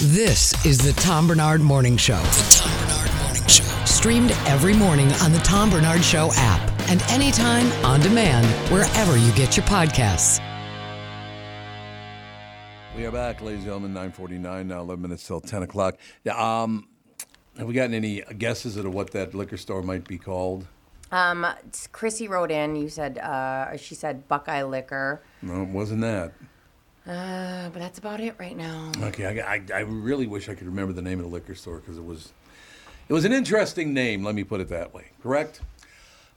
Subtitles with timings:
[0.00, 2.18] This is the Tom Barnard Morning Show.
[2.18, 3.64] The Tom Barnard Morning Show.
[3.84, 9.32] Streamed every morning on the Tom Barnard Show app and anytime on demand wherever you
[9.32, 10.38] get your podcasts.
[12.96, 13.92] We are back, ladies and gentlemen.
[13.92, 14.80] Nine forty-nine now.
[14.80, 15.96] Eleven minutes till ten o'clock.
[16.24, 16.86] Yeah, Um,
[17.56, 20.66] have we gotten any guesses at what that liquor store might be called?
[21.10, 21.44] Um,
[21.90, 22.76] Chrissy wrote in.
[22.76, 26.32] You said uh, she said Buckeye Liquor, No, it wasn't that.
[27.08, 28.92] Uh, but that's about it right now.
[29.02, 31.78] Okay, I, I, I really wish I could remember the name of the liquor store
[31.78, 32.32] because it was,
[33.08, 34.22] it was an interesting name.
[34.22, 35.06] Let me put it that way.
[35.22, 35.60] Correct.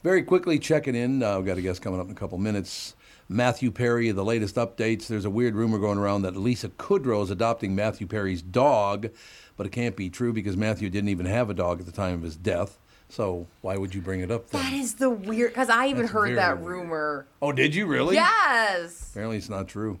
[0.02, 1.22] Very quickly checking in.
[1.22, 2.94] Uh, we've got a guest coming up in a couple minutes.
[3.28, 5.06] Matthew Perry, the latest updates.
[5.06, 9.10] There's a weird rumor going around that Lisa Kudrow is adopting Matthew Perry's dog,
[9.56, 12.14] but it can't be true because Matthew didn't even have a dog at the time
[12.14, 12.78] of his death.
[13.08, 14.62] So why would you bring it up then?
[14.62, 17.26] That is the weird because I even That's heard that rumor.
[17.42, 18.14] Oh, did you really?
[18.16, 19.10] Yes.
[19.10, 19.98] Apparently, it's not true.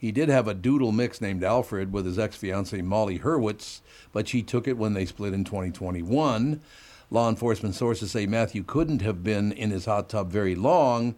[0.00, 3.80] He did have a doodle mix named Alfred with his ex fiancee Molly Hurwitz,
[4.12, 6.62] but she took it when they split in 2021.
[7.10, 11.16] Law enforcement sources say Matthew couldn't have been in his hot tub very long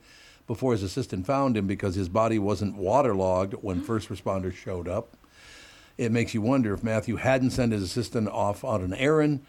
[0.48, 3.84] before his assistant found him because his body wasn't waterlogged when hmm.
[3.84, 5.16] first responders showed up.
[5.96, 9.44] It makes you wonder if Matthew hadn't sent his assistant off on an errand,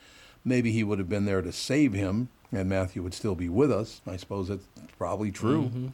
[0.46, 3.72] maybe he would have been there to save him and Matthew would still be with
[3.72, 4.02] us.
[4.06, 4.68] I suppose that's
[5.00, 5.64] probably true.
[5.64, 5.88] Mm-hmm.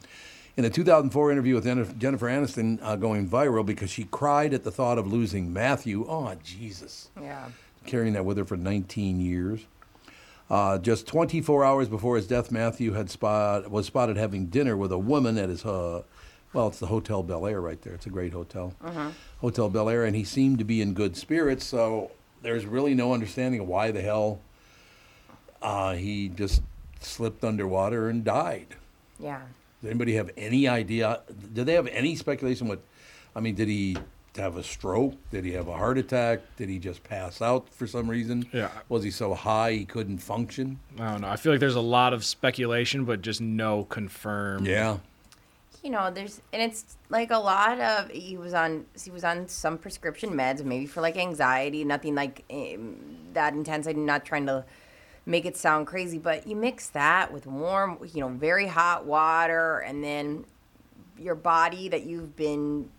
[0.59, 1.63] In a 2004 interview with
[1.99, 6.05] Jennifer Aniston uh, going viral because she cried at the thought of losing Matthew.
[6.05, 7.07] Oh, Jesus.
[7.17, 7.47] Yeah.
[7.85, 9.61] Carrying that with her for 19 years.
[10.49, 14.91] Uh, just 24 hours before his death, Matthew had spot, was spotted having dinner with
[14.91, 16.01] a woman at his, uh,
[16.51, 17.93] well, it's the Hotel Bel Air right there.
[17.93, 18.73] It's a great hotel.
[19.39, 23.13] Hotel Bel Air, and he seemed to be in good spirits, so there's really no
[23.13, 24.41] understanding of why the hell
[25.61, 26.61] uh, he just
[26.99, 28.75] slipped underwater and died.
[29.21, 29.39] Yeah.
[29.81, 31.21] Does anybody have any idea?
[31.53, 32.67] Did they have any speculation?
[32.67, 32.81] What,
[33.35, 33.97] I mean, did he
[34.35, 35.15] have a stroke?
[35.31, 36.41] Did he have a heart attack?
[36.57, 38.47] Did he just pass out for some reason?
[38.53, 38.69] Yeah.
[38.89, 40.79] Was he so high he couldn't function?
[40.99, 41.29] I don't know.
[41.29, 44.67] I feel like there's a lot of speculation, but just no confirmed.
[44.67, 44.97] Yeah.
[45.83, 49.47] You know, there's and it's like a lot of he was on he was on
[49.47, 52.97] some prescription meds, maybe for like anxiety, nothing like um,
[53.33, 53.87] that intense.
[53.87, 54.65] I'm not trying to
[55.29, 59.77] make it sound crazy, but you mix that with warm, you know, very hot water,
[59.79, 60.43] and then
[61.17, 62.89] your body that you've been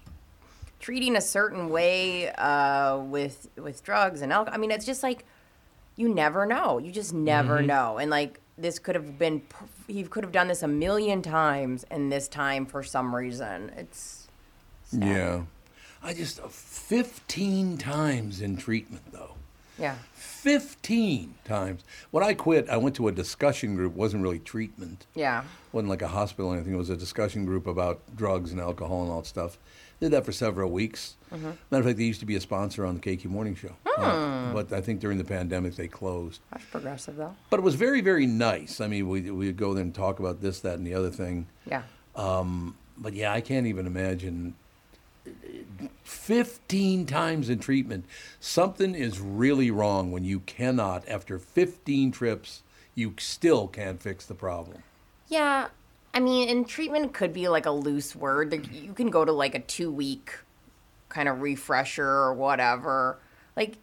[0.79, 4.55] treating a certain way uh, with with drugs and alcohol.
[4.57, 5.25] I mean, it's just like
[5.97, 6.79] you never know.
[6.79, 7.67] You just never Mm-hmm.
[7.67, 7.99] know.
[7.99, 9.43] And like this could have been,
[9.89, 14.29] he could have done this a million times, and this time for some reason, it's
[14.85, 15.03] sad.
[15.03, 15.43] Yeah.
[16.03, 19.30] I just, uh, 15 times in treatment, though.
[19.81, 21.85] Yeah, 15 times.
[22.11, 23.95] When I quit, I went to a discussion group.
[23.95, 25.07] wasn't really treatment.
[25.15, 25.45] yeah.
[25.73, 26.75] wasn't like a hospital or anything.
[26.75, 29.59] It was a discussion group about drugs and alcohol and all that stuff.
[30.01, 31.17] Did that for several weeks.
[31.31, 31.51] Mm-hmm.
[31.71, 33.77] Matter of fact, they used to be a sponsor on the KQ Morning Show.
[33.87, 34.03] Hmm.
[34.03, 36.41] Uh, but I think during the pandemic they closed.
[36.51, 37.37] That's progressive though.
[37.51, 38.81] But it was very, very nice.
[38.81, 41.47] I mean, we we'd go there and talk about this, that, and the other thing.
[41.67, 41.83] Yeah.
[42.17, 44.55] Um, But yeah, I can't even imagine.
[46.05, 48.05] 15 times in treatment.
[48.41, 52.63] Something is really wrong when you cannot, after 15 trips,
[52.95, 54.83] you still can't fix the problem.
[55.29, 55.69] Yeah.
[56.13, 58.69] I mean, and treatment could be like a loose word.
[58.73, 60.39] You can go to like a two week
[61.09, 63.19] kind of refresher or whatever.
[63.57, 63.77] Like,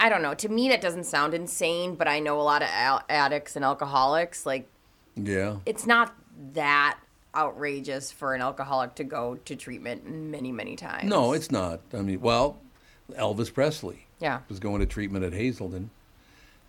[0.00, 0.34] I don't know.
[0.34, 2.68] To me, that doesn't sound insane, but I know a lot of
[3.08, 4.46] addicts and alcoholics.
[4.46, 4.68] Like,
[5.16, 5.56] Yeah.
[5.66, 6.14] it's not
[6.54, 6.98] that
[7.34, 11.08] outrageous for an alcoholic to go to treatment many, many times.
[11.08, 11.80] No, it's not.
[11.92, 12.58] I mean, well,
[13.12, 14.40] Elvis Presley Yeah.
[14.48, 15.90] was going to treatment at Hazelden.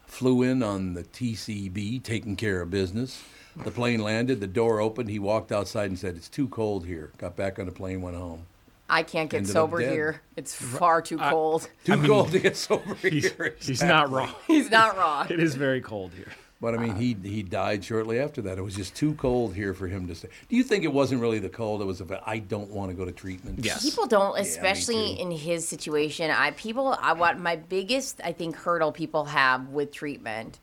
[0.05, 3.23] Flew in on the TCB, taking care of business.
[3.63, 5.09] The plane landed, the door opened.
[5.09, 7.11] He walked outside and said, It's too cold here.
[7.17, 8.45] Got back on the plane, went home.
[8.89, 10.21] I can't get Ended sober here.
[10.35, 11.69] It's far too cold.
[11.83, 13.55] Too cold to get sober He's, here.
[13.59, 14.33] he's not wrong.
[14.47, 15.27] He's not wrong.
[15.29, 16.31] It is very cold here.
[16.61, 18.57] But I mean, he he died shortly after that.
[18.57, 20.27] It was just too cold here for him to stay.
[20.49, 21.81] Do you think it wasn't really the cold?
[21.81, 23.63] It was the I don't want to go to treatment.
[23.63, 23.81] Yes.
[23.81, 25.21] People don't, especially too.
[25.21, 26.31] in his situation.
[26.31, 30.59] I people, I what my biggest I think hurdle people have with treatment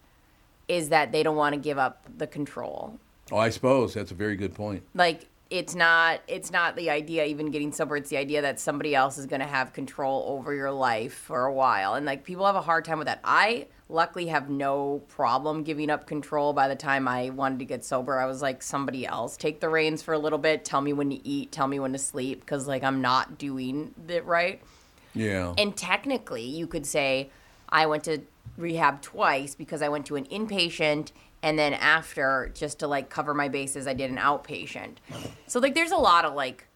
[0.68, 2.98] is that they don't want to give up the control.
[3.32, 4.82] Oh, I suppose that's a very good point.
[4.94, 7.96] Like it's not it's not the idea even getting sober.
[7.96, 11.46] It's the idea that somebody else is going to have control over your life for
[11.46, 13.20] a while, and like people have a hard time with that.
[13.24, 16.52] I luckily have no problem giving up control.
[16.52, 19.68] By the time I wanted to get sober, I was like somebody else take the
[19.68, 20.64] reins for a little bit.
[20.64, 21.52] Tell me when to eat.
[21.52, 24.60] Tell me when to sleep because like I'm not doing it right.
[25.14, 25.54] Yeah.
[25.56, 27.30] And technically, you could say
[27.68, 28.22] I went to
[28.56, 31.12] rehab twice because I went to an inpatient
[31.42, 34.96] and then after just to like cover my bases, I did an outpatient.
[35.46, 36.66] So like there's a lot of like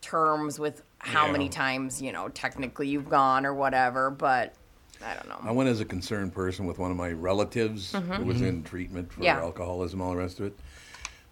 [0.00, 1.32] terms with how Yeah.
[1.32, 4.54] many times, you know, technically you've gone or whatever, but
[5.04, 5.38] I don't know.
[5.42, 9.08] I went as a concerned person with one of my relatives who was in treatment
[9.10, 9.24] for Mm-hmm.
[9.24, 9.40] Yeah.
[9.40, 10.58] alcoholism, all the rest of it.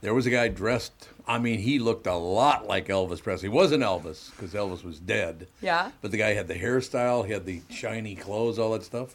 [0.03, 1.09] There was a guy dressed.
[1.27, 3.49] I mean, he looked a lot like Elvis Presley.
[3.51, 5.47] He wasn't Elvis because Elvis was dead.
[5.61, 5.91] Yeah.
[6.01, 9.15] But the guy had the hairstyle, he had the shiny clothes, all that stuff.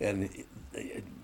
[0.00, 0.28] And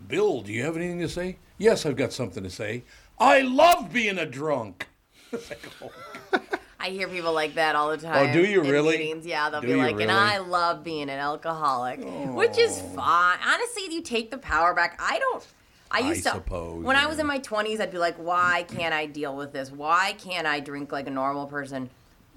[0.09, 1.37] Bill, do you have anything to say?
[1.59, 2.85] Yes, I've got something to say.
[3.19, 4.89] I love being a drunk.
[5.33, 6.41] Like, oh,
[6.83, 8.31] I hear people like that all the time.
[8.31, 8.99] Oh, do you in really?
[8.99, 9.25] meetings.
[9.25, 10.11] Yeah, they'll Do be you like, and?
[10.11, 12.01] I love being an alcoholic,
[12.35, 12.97] which is oh.
[12.97, 13.39] fine.
[13.47, 15.01] Honestly, you take the power back.
[15.01, 15.47] I don't.
[15.91, 16.31] I I used to.
[16.31, 19.53] suppose, when I was in my twenties, I'd be like, why can't I deal with
[19.53, 19.71] this?
[19.71, 21.91] Why can't I drink like a normal person?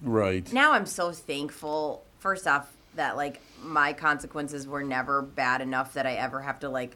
[0.04, 0.52] right.
[0.54, 2.04] Now I'm so thankful.
[2.20, 6.70] First off, that like my consequences were never bad enough that I ever have to
[6.70, 6.96] like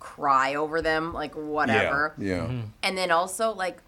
[0.00, 2.26] cry over them, like whatever Yeah.
[2.26, 2.42] yeah.
[2.42, 2.60] Mm-hmm.
[2.82, 3.78] and then also like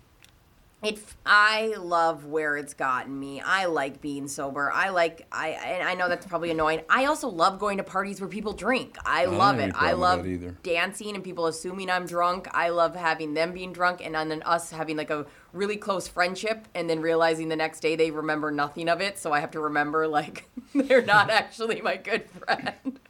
[0.82, 3.40] it i love where it's gotten me.
[3.40, 4.70] I like being sober.
[4.70, 6.82] I like i and i know that's probably annoying.
[6.90, 8.96] I also love going to parties where people drink.
[9.04, 9.72] I don't love it.
[9.74, 10.26] i love
[10.62, 12.46] dancing and people assuming i'm drunk.
[12.52, 16.68] I love having them being drunk and then us having like a really close friendship
[16.74, 19.18] and then realizing the next day they remember nothing of it.
[19.18, 23.00] So i have to remember like they're not actually my good friend.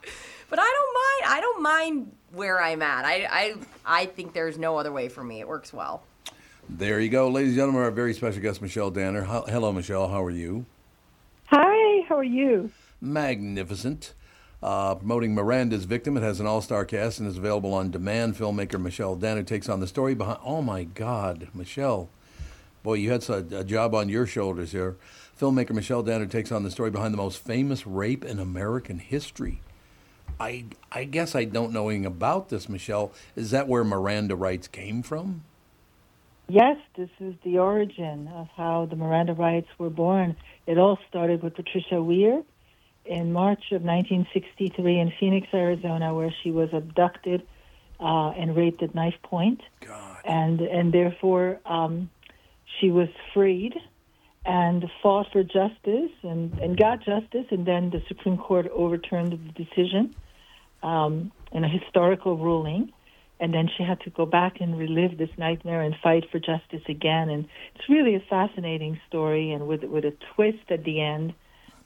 [0.49, 3.05] But i don't mind i don't mind where i'm at.
[3.05, 3.55] I i
[3.85, 5.41] i think there's no other way for me.
[5.41, 6.05] It works well
[6.69, 7.83] There you go, ladies and gentlemen.
[7.83, 9.23] Our very special guest, Michelle Danner.
[9.23, 10.09] Hello, Michelle.
[10.09, 10.67] How are you?
[11.47, 12.71] Hi, how are you?
[13.01, 14.15] Magnificent.
[14.61, 16.17] Uh, promoting Miranda's Victim.
[16.17, 18.37] It has an all-star cast and is available on demand.
[18.37, 20.41] Filmmaker Michelle Danner takes on the story behind.
[20.45, 22.09] Oh my God, Michelle!
[22.83, 24.97] Boy, you had a, a job on your shoulders here.
[25.41, 29.61] Filmmaker Michelle Danner takes on the story behind the most famous rape in American history.
[30.41, 33.13] I I guess I don't know anything about this, Michelle.
[33.37, 35.45] Is that where Miranda rights came from?
[36.49, 40.37] Yes, this is the origin of how the Miranda rights were born.
[40.67, 42.43] It all started with Patricia Weir
[43.05, 47.43] in March of 1963 in Phoenix, Arizona, where she was abducted
[47.99, 49.61] uh, and raped at knife point.
[49.81, 50.19] God.
[50.25, 52.11] and and therefore um,
[52.79, 53.75] she was freed
[54.45, 59.65] and fought for justice and, and got justice and then the Supreme Court overturned the
[59.65, 60.15] decision
[60.83, 62.93] um, in a historical ruling
[63.39, 66.83] and then she had to go back and relive this nightmare and fight for justice
[66.89, 71.35] again and it's really a fascinating story and with with a twist at the end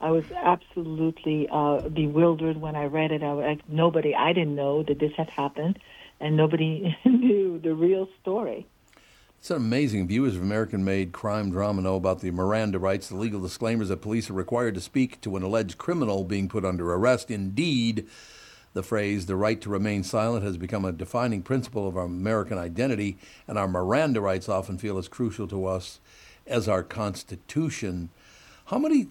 [0.01, 3.21] I was absolutely uh, bewildered when I read it.
[3.21, 5.77] I was like, nobody, I didn't know that this had happened,
[6.19, 8.65] and nobody knew the real story.
[9.37, 10.07] It's an amazing.
[10.07, 14.01] Viewers of American made crime drama know about the Miranda rights, the legal disclaimers that
[14.01, 17.31] police are required to speak to an alleged criminal being put under arrest.
[17.31, 18.07] Indeed,
[18.73, 22.57] the phrase, the right to remain silent, has become a defining principle of our American
[22.57, 25.99] identity, and our Miranda rights often feel as crucial to us
[26.47, 28.09] as our Constitution.
[28.65, 29.07] How many.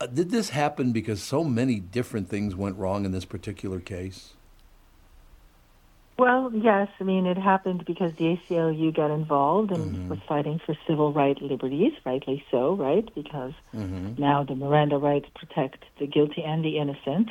[0.00, 4.34] Uh, did this happen because so many different things went wrong in this particular case?
[6.16, 10.76] Well, yes, I mean, it happened because the ACLU got involved and was fighting for
[10.86, 13.08] civil right liberties, rightly so, right?
[13.14, 17.30] Because now the Miranda rights protect the guilty and the innocent.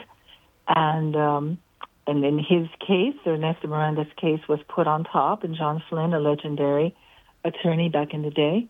[0.67, 1.57] And um,
[2.05, 6.19] and in his case, Ernesto Miranda's case was put on top, and John Flynn, a
[6.19, 6.95] legendary
[7.43, 8.67] attorney back in the day,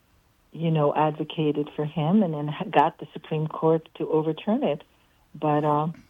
[0.52, 4.84] you know, advocated for him and then got the Supreme Court to overturn it.
[5.34, 6.04] But, um,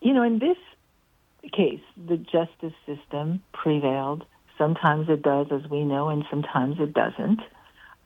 [0.00, 0.56] you know, in this
[1.52, 4.24] case, the justice system prevailed.
[4.56, 7.40] Sometimes it does, as we know, and sometimes it doesn't.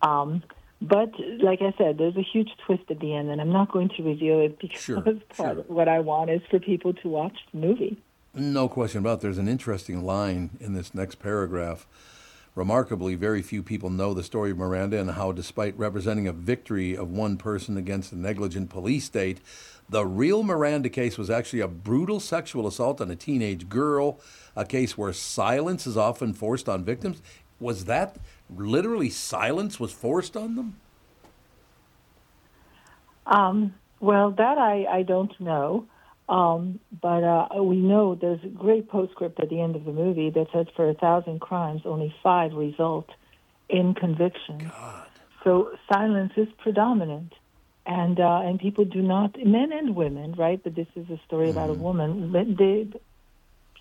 [0.03, 0.43] Um,
[0.81, 3.89] but like I said, there's a huge twist at the end, and I'm not going
[3.97, 5.49] to reveal it because Sure, part sure.
[5.59, 7.99] of what I want is for people to watch the movie.
[8.35, 9.21] No question about it.
[9.23, 11.87] There's an interesting line in this next paragraph.
[12.55, 16.97] Remarkably, very few people know the story of Miranda and how, despite representing a victory
[16.97, 19.39] of one person against a negligent police state,
[19.89, 24.19] the real Miranda case was actually a brutal sexual assault on a teenage girl,
[24.57, 27.23] a case where silence is often forced on victims.
[27.61, 28.17] Was that
[28.55, 30.77] literally silence was forced on them?
[33.27, 35.87] Um, well, that I, I don't know.
[36.29, 40.31] Um, but uh, we know there's a great postscript at the end of the movie
[40.31, 43.09] that says for a thousand crimes, only five result
[43.69, 44.71] in conviction.
[44.71, 45.07] God.
[45.43, 47.33] So silence is predominant.
[47.87, 50.63] And uh, and people do not, men and women, right?
[50.63, 52.31] But this is a story about a woman.
[52.31, 52.87] But they,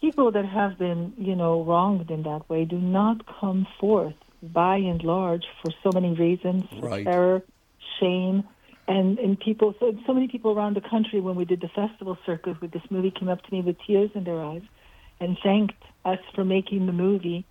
[0.02, 4.78] people that have been, you know, wronged in that way do not come forth by
[4.78, 7.04] and large for so many reasons Right.
[7.06, 7.42] terror,
[8.00, 8.44] shame,
[8.88, 9.74] and and people.
[9.80, 12.84] So so many people around the country when we did the festival circuit with this
[12.90, 14.62] movie came up to me with tears in their eyes
[15.20, 17.46] and thanked us for making the movie.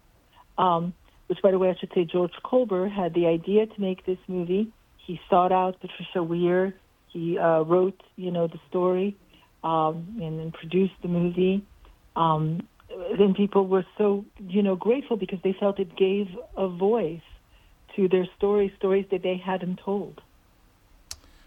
[0.57, 0.95] Um,
[1.26, 4.19] which, by the way, I should say George Kolber had the idea to make this
[4.29, 4.73] movie.
[4.97, 6.75] He sought out Patricia Weir.
[7.09, 9.17] He uh, wrote, you know, the story
[9.65, 11.65] um, and then produced the movie.
[12.17, 12.67] Um,
[13.19, 17.21] then people were so, you know, grateful because they felt it gave a voice
[17.95, 20.21] to their stories, stories that they hadn't told.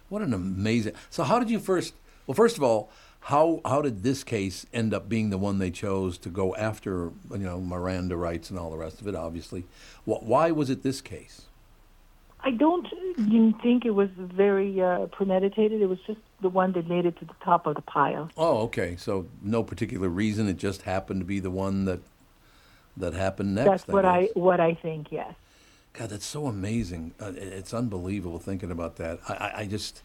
[0.09, 0.93] What an amazing.
[1.09, 1.93] So, how did you first?
[2.25, 2.89] Well, first of all,
[3.21, 7.11] how how did this case end up being the one they chose to go after?
[7.31, 9.15] You know, Miranda rights and all the rest of it.
[9.15, 9.65] Obviously,
[10.05, 11.43] why was it this case?
[12.41, 12.87] I don't
[13.61, 15.81] think it was very uh, premeditated.
[15.81, 18.29] It was just the one that made it to the top of the pile.
[18.37, 18.95] Oh, okay.
[18.97, 20.47] So, no particular reason.
[20.47, 21.99] It just happened to be the one that
[22.97, 23.69] that happened next.
[23.69, 25.11] That's what I what I think.
[25.11, 25.33] Yes.
[25.93, 27.13] God, that's so amazing.
[27.19, 29.19] Uh, it's unbelievable thinking about that.
[29.27, 30.03] I, I, I just,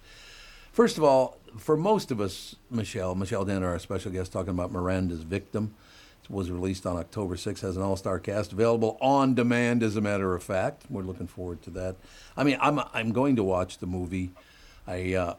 [0.73, 4.73] first of all, for most of us, Michelle, Michelle Danner, our special guest, talking about
[4.73, 5.75] Miranda's victim,
[6.31, 10.35] was released on October 6th, has an all-star cast, available on demand, as a matter
[10.35, 10.85] of fact.
[10.91, 11.97] We're looking forward to that.
[12.37, 14.31] I mean, I'm, I'm going to watch the movie.
[14.87, 15.35] I, uh,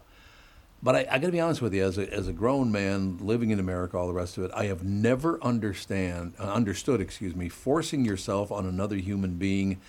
[0.84, 3.18] but I, I got to be honest with you, as a, as a grown man
[3.20, 7.36] living in America, all the rest of it, I have never understand uh, understood, excuse
[7.36, 9.82] me, forcing yourself on another human being.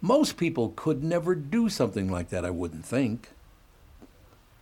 [0.00, 2.44] Most people could never do something like that.
[2.44, 3.30] I wouldn't think.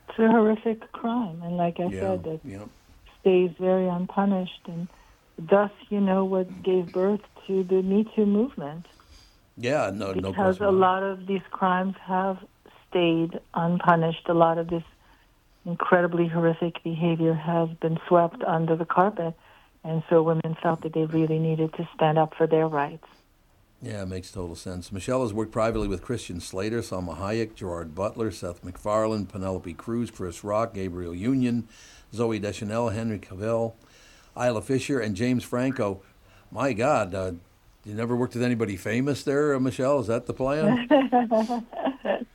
[0.08, 2.64] It's a horrific crime, and like I Yeah, said, that yeah.
[3.20, 4.88] stays very unpunished, and
[5.38, 8.86] thus, you know, what gave birth to the Me Too movement.
[9.56, 12.38] Yeah, no, no because a lot of these crimes have
[12.88, 14.28] stayed unpunished.
[14.28, 14.84] A lot of this
[15.64, 19.34] incredibly horrific behavior has been swept under the carpet,
[19.82, 23.06] and so women felt that they really needed to stand up for their rights.
[23.82, 24.90] Yeah, it makes total sense.
[24.90, 30.10] Michelle has worked privately with Christian Slater, Salma Hayek, Gerard Butler, Seth MacFarlane, Penelope Cruz,
[30.10, 31.68] Chris Rock, Gabrielle Union,
[32.12, 33.74] Zooey Deschanel, Henry Cavill,
[34.38, 36.02] Isla Fisher, and James Franco.
[36.50, 37.32] My God, uh,
[37.84, 40.00] you never worked with anybody famous there, uh, Michelle?
[40.00, 40.88] Is that the plan?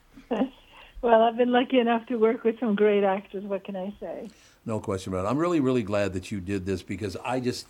[1.01, 3.43] Well, I've been lucky enough to work with some great actors.
[3.43, 4.29] What can I say?
[4.67, 5.29] No question about it.
[5.29, 7.67] I'm really, really glad that you did this because I just,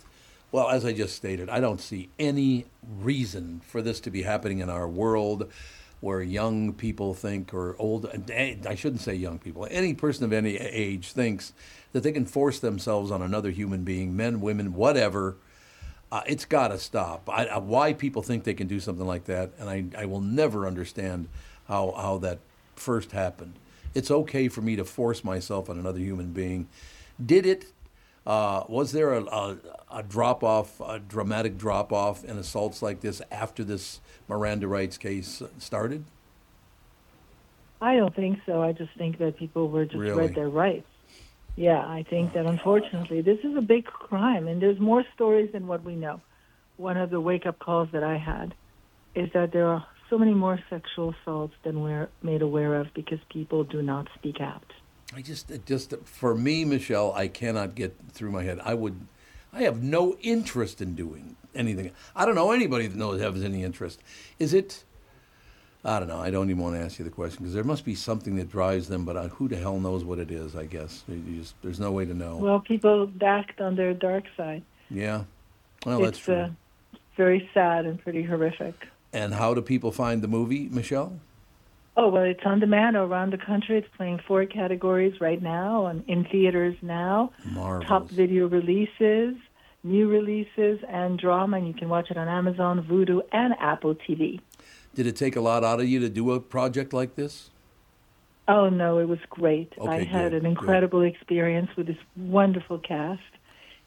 [0.50, 2.66] well, as I just stated, I don't see any
[3.00, 5.50] reason for this to be happening in our world
[6.00, 10.56] where young people think, or old, I shouldn't say young people, any person of any
[10.56, 11.54] age thinks
[11.92, 15.36] that they can force themselves on another human being, men, women, whatever.
[16.10, 17.28] Uh, it's got to stop.
[17.30, 20.20] I, I, why people think they can do something like that, and I, I will
[20.20, 21.28] never understand
[21.68, 22.38] how, how that
[22.76, 23.54] first happened.
[23.94, 26.68] It's okay for me to force myself on another human being.
[27.24, 27.66] Did it?
[28.26, 29.56] Uh, was there a, a,
[29.90, 34.96] a drop off, a dramatic drop off in assaults like this after this Miranda rights
[34.96, 36.04] case started?
[37.80, 38.62] I don't think so.
[38.62, 40.26] I just think that people were just Really?
[40.26, 40.86] read their rights.
[41.56, 45.66] Yeah, I think that unfortunately this is a big crime, and there's more stories than
[45.66, 46.20] what we know.
[46.76, 48.54] One of the wake up calls that I had
[49.14, 53.18] is that there are so many more sexual assaults than we're made aware of because
[53.30, 54.64] people do not speak out.
[55.14, 58.58] I just, just for me, Michelle, I cannot get through my head.
[58.64, 59.06] I would,
[59.52, 61.90] I have no interest in doing anything.
[62.16, 64.00] I don't know anybody that knows has any interest.
[64.38, 64.84] Is it?
[65.84, 66.20] I don't know.
[66.20, 68.48] I don't even want to ask you the question because there must be something that
[68.48, 70.54] drives them, but uh, who the hell knows what it is?
[70.54, 71.02] I guess
[71.36, 72.36] just, there's no way to know.
[72.36, 74.62] Well, people act on their dark side.
[74.90, 75.24] yeah,
[75.84, 76.34] well, that's it's true.
[76.34, 76.48] uh,
[77.16, 78.74] very sad and pretty horrific.
[79.12, 81.18] and how do people find the movie, Michelle?
[81.96, 83.76] Oh well, it's on demand around the country.
[83.78, 87.32] It's playing four categories right now, and in theaters now.
[87.44, 87.88] Marvelous.
[87.88, 89.34] Top video releases,
[89.84, 91.58] new releases, and drama.
[91.58, 94.40] And you can watch it on Amazon, Vudu, and Apple TV.
[94.94, 97.50] Did it take a lot out of you to do a project like this?
[98.48, 99.72] Oh no, it was great.
[99.80, 103.22] I Okay, had good, an incredible experience with this wonderful cast,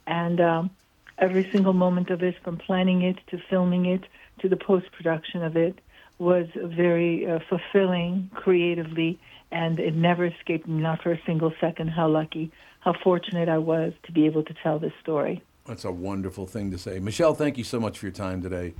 [0.08, 0.70] and um,
[1.18, 4.02] every single moment of it, from planning it to filming it
[4.40, 5.80] to the post production of it,
[6.18, 9.20] was very uh, fulfilling creatively,
[9.52, 13.58] and it never escaped me, not for a single second, how lucky, how fortunate I
[13.58, 15.44] was to be able to tell this story.
[15.66, 17.00] That's a wonderful thing to say.
[17.00, 18.74] Michelle, thank you so much for your time today.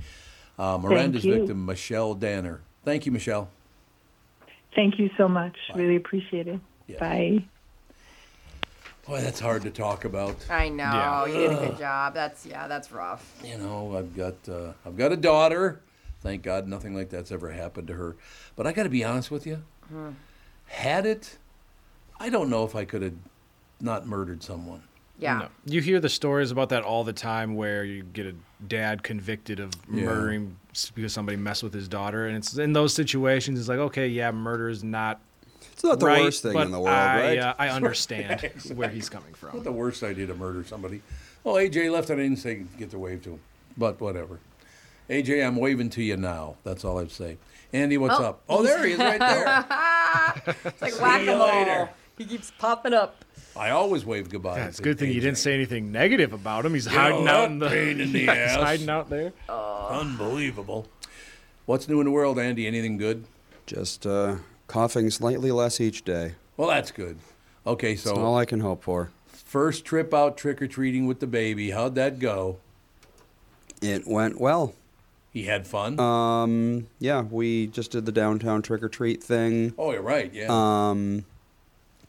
[0.58, 2.60] Uh, Miranda's victim, Michelle Danner.
[2.84, 3.48] Thank you, Michelle.
[4.74, 5.56] Thank you so much.
[5.74, 6.60] Really appreciate it.
[6.86, 6.98] Yeah.
[6.98, 7.44] Bye.
[9.06, 10.36] Boy, that's hard to talk about.
[10.50, 11.26] I know Yeah.
[11.26, 12.14] you did a good job.
[12.14, 13.40] That's yeah, that's rough.
[13.44, 15.80] You know, I've got uh, I've got a daughter.
[16.22, 18.16] Thank God, nothing like that's ever happened to her.
[18.56, 19.62] But I got to be honest with you.
[20.66, 21.38] Had it,
[22.18, 23.14] I don't know if I could have
[23.80, 24.82] not murdered someone.
[25.18, 25.38] Yeah.
[25.38, 25.48] No.
[25.66, 28.34] You hear the stories about that all the time where you get a
[28.66, 30.04] dad convicted of Yeah.
[30.04, 32.26] murdering s- because somebody messed with his daughter.
[32.26, 35.20] And it's in those situations, it's like, okay, yeah, murder is not
[35.72, 37.38] It's not the right, worst thing in the world, I, right?
[37.38, 39.48] Uh, I understand where he's coming from.
[39.48, 39.64] Not from.
[39.64, 41.02] the worst idea to murder somebody.
[41.44, 42.10] Oh, AJ left.
[42.10, 43.40] I didn't say get to wave to him,
[43.76, 44.38] but whatever.
[45.10, 46.56] AJ, I'm waving to you now.
[46.64, 47.36] That's all I'd say.
[47.72, 48.24] Andy, what's Oh.
[48.24, 48.42] up?
[48.48, 49.64] Oh, there he is, right there.
[50.64, 51.46] It's like you whack a mole.
[51.46, 51.90] later.
[52.16, 53.24] He keeps popping up.
[53.56, 54.58] I always wave goodbye.
[54.58, 56.74] Yeah, it's a good thing you didn't say anything negative about him.
[56.74, 58.62] He's know, hiding out in that the, pain in the Yeah, he's ass.
[58.62, 59.32] hiding out there.
[59.48, 60.86] Unbelievable.
[61.64, 62.66] What's new in the world, Andy?
[62.66, 63.24] Anything good?
[63.66, 64.36] Just uh,
[64.68, 66.34] coughing slightly less each day.
[66.56, 67.18] Well, that's good.
[67.66, 69.10] Okay, so That's all I can hope for.
[69.26, 71.70] first trip out trick or treating with the baby.
[71.70, 72.58] How'd that go?
[73.82, 74.74] It went well.
[75.32, 75.98] He had fun.
[76.00, 79.74] Um, yeah, we just did the downtown trick or treat thing.
[79.76, 80.32] oh, you're right.
[80.32, 80.46] Yeah.
[80.48, 81.24] Um,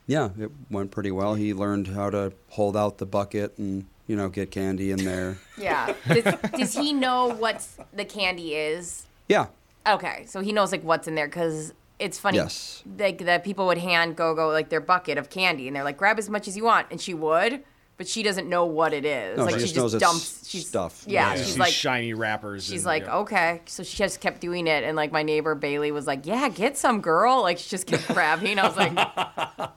[0.07, 1.35] yeah, it went pretty well.
[1.35, 5.37] He learned how to hold out the bucket and you know get candy in there.
[5.59, 5.93] Yeah.
[6.07, 9.07] Does, does he know what the candy is?
[9.27, 9.47] Yeah,
[9.87, 12.37] Okay, so he knows like what's in there because it's funny.
[12.37, 12.83] Yes.
[12.99, 16.19] Like that people would hand Gogo like their bucket of candy and they're like, grab
[16.19, 17.63] as much as you want, and she would,
[17.97, 19.37] but she doesn't know what it is.
[19.37, 21.03] No, like she she just knows it's dumps she's, stuff.
[21.07, 21.35] Yeah, Yeah.
[21.37, 22.65] she's These like shiny wrappers.
[22.65, 23.17] She's and, like, yeah.
[23.17, 23.61] okay.
[23.65, 24.83] So she just kept doing it.
[24.83, 27.41] And like my neighbor Bailey was like, yeah, get some girl.
[27.41, 28.59] Like she just kept grabbing.
[28.59, 29.69] I was like,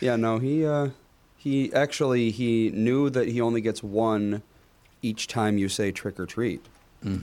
[0.00, 0.16] yeah.
[0.16, 0.90] No, he uh,
[1.36, 4.42] he actually he knew that he only gets one
[5.02, 6.64] each time you say trick or treat.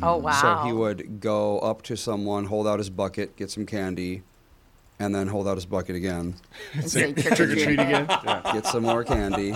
[0.02, 0.32] oh, wow.
[0.32, 4.24] So he would go up to someone, hold out his bucket, get some candy,
[5.00, 6.36] and then hold out his bucket again,
[6.86, 7.80] say trick or treat treat.
[7.80, 8.06] again.
[8.10, 8.42] Yeah.
[8.54, 9.54] get some more candy.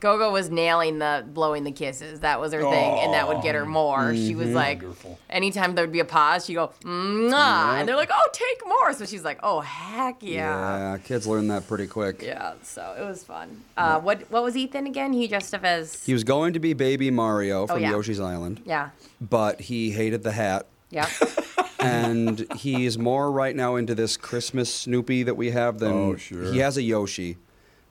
[0.00, 2.20] Gogo was nailing the blowing the kisses.
[2.20, 2.98] That was her thing.
[3.00, 4.12] And that would get her more.
[4.16, 5.16] She was like, Wonderful.
[5.30, 7.78] anytime there would be a pause, she'd go, Mwah.
[7.78, 8.92] And they're like, oh, take more.
[8.94, 10.94] So she's like, oh, heck yeah.
[10.94, 12.20] Yeah, kids learn that pretty quick.
[12.20, 13.62] Yeah, so it was fun.
[13.76, 15.12] Uh, what what was Ethan again?
[15.12, 17.90] He dressed up as He was going to be Baby Mario from Oh, yeah.
[17.92, 20.66] Yoshi's Island, yeah, but he hated the hat.
[20.90, 21.08] yeah.
[21.82, 26.52] and he's more right now into this Christmas Snoopy that we have than Oh, sure.
[26.52, 27.36] he has a Yoshi,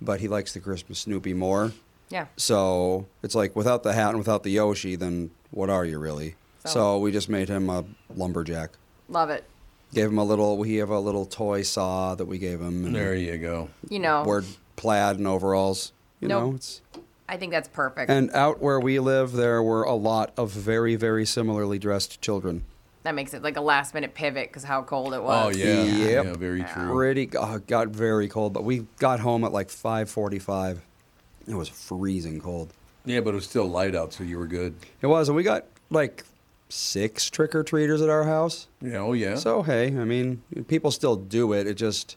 [0.01, 1.71] but he likes the Christmas Snoopy more.
[2.09, 2.25] Yeah.
[2.37, 6.35] So it's like without the hat and without the Yoshi, then what are you really?
[6.65, 7.83] So- So, we just made him a
[8.15, 8.71] lumberjack.
[9.09, 9.43] Love it.
[9.93, 10.57] Gave him a little.
[10.57, 12.85] We have a little toy saw that we gave him.
[12.85, 13.69] And there you go.
[13.89, 14.43] You know, Wore
[14.75, 15.91] plaid and overalls.
[16.19, 16.43] You Nope.
[16.43, 16.81] know, it's
[17.27, 18.11] I think that's perfect.
[18.11, 22.63] and out where we live, there were a lot of very, very similarly dressed children.
[23.03, 25.55] That makes it like a last minute pivot because how cold it was.
[25.55, 25.83] Oh yeah.
[25.83, 26.25] Yep.
[26.25, 26.93] Yeah, very true.
[26.93, 30.79] Pretty uh, got very cold, but we got home at like 5:45.
[31.47, 32.73] It was freezing cold.
[33.05, 34.75] Yeah, but it was still light out, so you were good.
[35.01, 36.23] It was, and we got like
[36.69, 38.67] six trick or treaters at our house.
[38.81, 38.97] Yeah.
[38.97, 39.35] Oh yeah.
[39.35, 41.65] So hey, I mean, people still do it.
[41.65, 42.15] It just,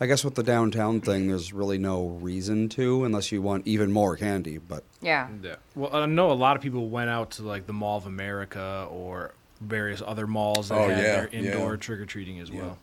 [0.00, 3.92] I guess, with the downtown thing, there's really no reason to unless you want even
[3.92, 4.58] more candy.
[4.58, 5.28] But Yeah.
[5.40, 5.56] Yeah.
[5.76, 8.88] Well, I know a lot of people went out to like the Mall of America
[8.90, 9.32] or
[9.64, 11.38] various other malls that Oh, had yeah, their yeah.
[11.52, 12.78] indoor trick or treating as well.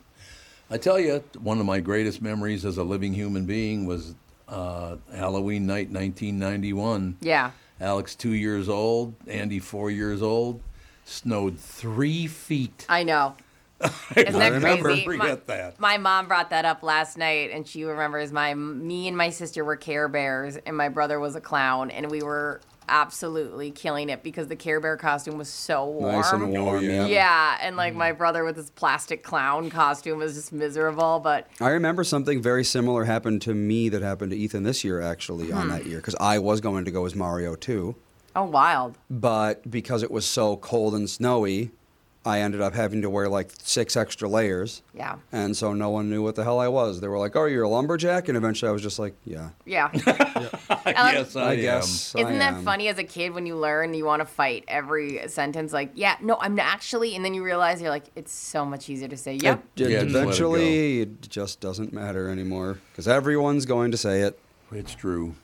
[0.70, 4.14] I tell you, one of my greatest memories as a living human being was
[4.48, 7.18] uh, Halloween night, 1991.
[7.20, 7.50] Yeah.
[7.80, 9.14] Alex, two years old.
[9.26, 10.60] Andy, four years old.
[11.04, 12.86] Snowed three feet.
[12.88, 13.34] I know.
[14.16, 15.04] Isn't that never crazy?
[15.04, 15.80] forget my, that.
[15.80, 19.64] My mom brought that up last night, and she remembers my me and my sister
[19.64, 24.22] were Care Bears, and my brother was a clown, and we were absolutely killing it
[24.22, 26.12] because the Care Bear costume was so warm.
[26.14, 26.84] nice and warm.
[26.84, 26.90] yeah.
[26.90, 27.06] yeah.
[27.06, 28.18] Yeah, and like my mm-hmm.
[28.18, 33.04] brother with his plastic clown costume was just miserable, but I remember something very similar
[33.04, 35.68] happened to me that happened to Ethan this year, actually, on hmm.
[35.70, 37.96] that year, because I was going to go as Mario too.
[38.36, 38.98] oh, wild.
[39.10, 41.70] But because it was so cold and snowy,
[42.24, 44.82] I ended up having to wear like six extra layers.
[44.94, 45.16] Yeah.
[45.32, 47.00] And so no one knew what the hell I was.
[47.00, 49.90] They were like, "Oh, you're a lumberjack," and eventually I was just like, "Yeah, Yeah.
[50.86, 51.60] yes, um, I, I am.
[51.60, 54.26] guess." Isn't I that am." funny as a kid when you learn you want to
[54.26, 55.72] fight every sentence?
[55.72, 59.08] Like, yeah, no, I'm actually, and then you realize you're like, it's so much easier
[59.08, 59.64] to say, yep.
[59.76, 63.96] It, Yeah, just let it eventually, it, just doesn't matter anymore because everyone's going to
[63.96, 64.38] say it.
[64.70, 65.34] It's true.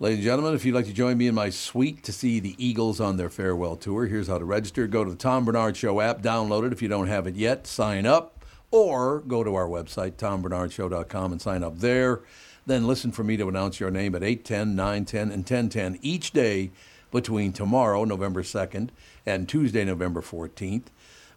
[0.00, 2.54] Ladies and gentlemen, if you'd like to join me in my suite to see the
[2.56, 4.86] Eagles on their farewell tour, here's how to register.
[4.86, 7.66] Go to the Tom Barnard Show app, download it if you don't have it yet,
[7.66, 12.20] sign up, or go to our website, tombarnardshow.com, and sign up there.
[12.64, 16.70] Then listen for me to announce your name at 810, 910, and 1010 each day
[17.10, 18.90] between tomorrow, November 2nd,
[19.26, 20.84] and Tuesday, November 14th.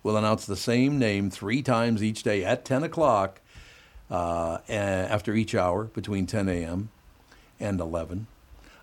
[0.04, 3.42] We'll announce the same name three times each day at 10 o'clock
[4.12, 6.92] uh, after each hour between 10 a.m.
[7.60, 8.28] and 11.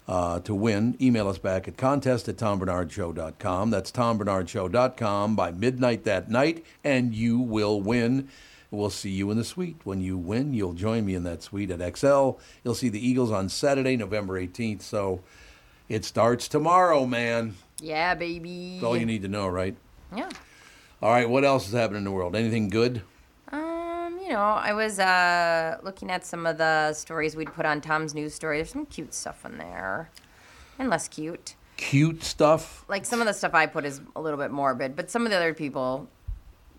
[0.09, 3.69] Uh, to win, email us back at contest at tombarnardshow.com.
[3.71, 8.31] That's tombarnardshow.com by midnight that night, and you will win.
[8.71, 9.77] We'll see you in the suite.
[9.85, 12.39] When you win, you'll join me in that suite at Xcel.
[12.65, 14.81] You'll see the Eagles on Saturday, November 18th.
[14.81, 15.21] So
[15.91, 17.57] it starts tomorrow, man.
[17.81, 18.73] Yeah, baby.
[18.75, 19.77] That's all you need to know, right?
[20.17, 20.31] Yeah.
[21.03, 22.35] All right, what else is happening in the world?
[22.35, 23.03] Anything good?
[24.29, 28.15] You know, I was uh, looking at some of the stories we'd put on Tom's
[28.15, 28.59] news story.
[28.59, 30.11] There's some cute stuff in there,
[30.79, 31.55] and less cute.
[31.79, 32.85] Cute stuff?
[32.89, 35.31] Like some of the stuff I put is a little bit morbid, but some of
[35.31, 36.11] the other people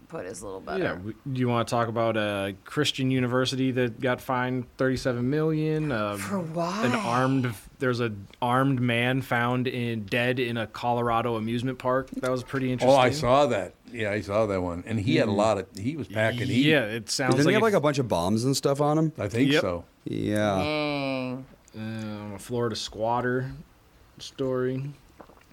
[0.10, 0.84] put is a little better.
[0.84, 5.30] Yeah, we- do you want to talk about a Christian university that got fined 37
[5.30, 5.92] million?
[5.92, 6.84] Uh, For what?
[6.86, 12.10] An armed there's an armed man found in dead in a Colorado amusement park.
[12.18, 12.94] That was pretty interesting.
[12.94, 13.74] Oh, I saw that.
[13.94, 14.84] Yeah, I saw that one.
[14.86, 16.66] And he had a lot of, he was packing heat.
[16.66, 18.82] Yeah, it sounds Didn't like he have it- like a bunch of bombs and stuff
[18.82, 19.14] on him?
[19.18, 19.62] I think Yep.
[19.62, 19.86] so.
[20.04, 20.56] Yeah.
[20.58, 21.46] Dang.
[21.78, 23.52] um, a Florida squatter
[24.18, 24.92] story.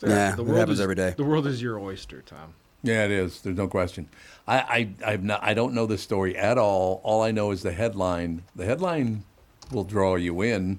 [0.02, 1.14] Nah, it happens is, every day.
[1.16, 2.54] The world is your oyster, Tom.
[2.82, 3.40] Yeah, it is.
[3.40, 4.08] There's no question.
[4.48, 7.00] I, I, I've not, I don't know the story at all.
[7.04, 8.42] All I know is the headline.
[8.54, 9.24] The headline
[9.72, 10.78] will draw you in.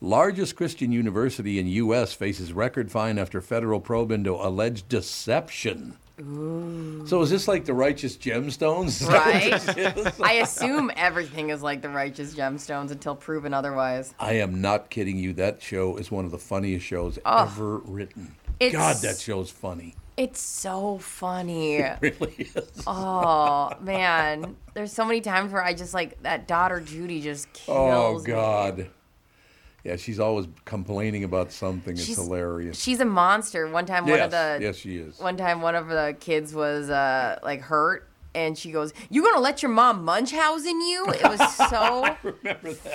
[0.00, 2.12] Largest Christian university in U.S.
[2.12, 5.96] faces record fine after federal probe into alleged deception.
[6.20, 7.06] Ooh.
[7.06, 8.88] So is this like the righteous gemstones?
[8.88, 10.20] Is that what Right?
[10.20, 14.12] I assume everything is like the righteous gemstones until proven otherwise.
[14.18, 15.32] I am not kidding you.
[15.34, 17.44] That show is one of the funniest shows Oh.
[17.44, 18.34] ever written.
[18.60, 19.94] God, that show's funny.
[20.16, 21.76] It's so funny.
[21.78, 22.82] It really is.
[22.86, 27.86] Oh man, there's so many times where I just like that daughter Judy just Oh
[27.88, 28.32] kills me.
[28.32, 28.90] God.
[29.84, 31.94] Yeah, she's always complaining about something.
[31.94, 32.78] It's She's- hilarious.
[32.80, 33.66] She's a monster.
[33.68, 35.18] One time, one of the yes, she is.
[35.18, 39.40] one time one of the kids was uh, like hurt, and she goes, "You gonna
[39.40, 42.16] let your mom Munchausen you?" It was so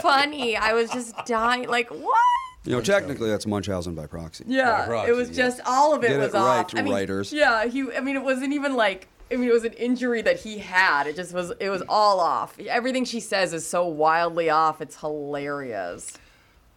[0.01, 0.55] funny.
[0.55, 1.67] I was just dying.
[1.67, 2.23] Like what?
[2.67, 4.43] You know, technically that's Munchausen by proxy.
[4.47, 5.37] Yeah, proxy, it was yes.
[5.37, 6.75] just all of it Get was it right, off.
[6.75, 7.31] I mean, writers.
[7.31, 7.91] Yeah, he.
[7.95, 9.07] I mean, it wasn't even like.
[9.31, 11.07] I mean, it was an injury that he had.
[11.07, 11.51] It just was.
[11.59, 12.59] It was all off.
[12.59, 14.81] Everything she says is so wildly off.
[14.81, 16.17] It's hilarious.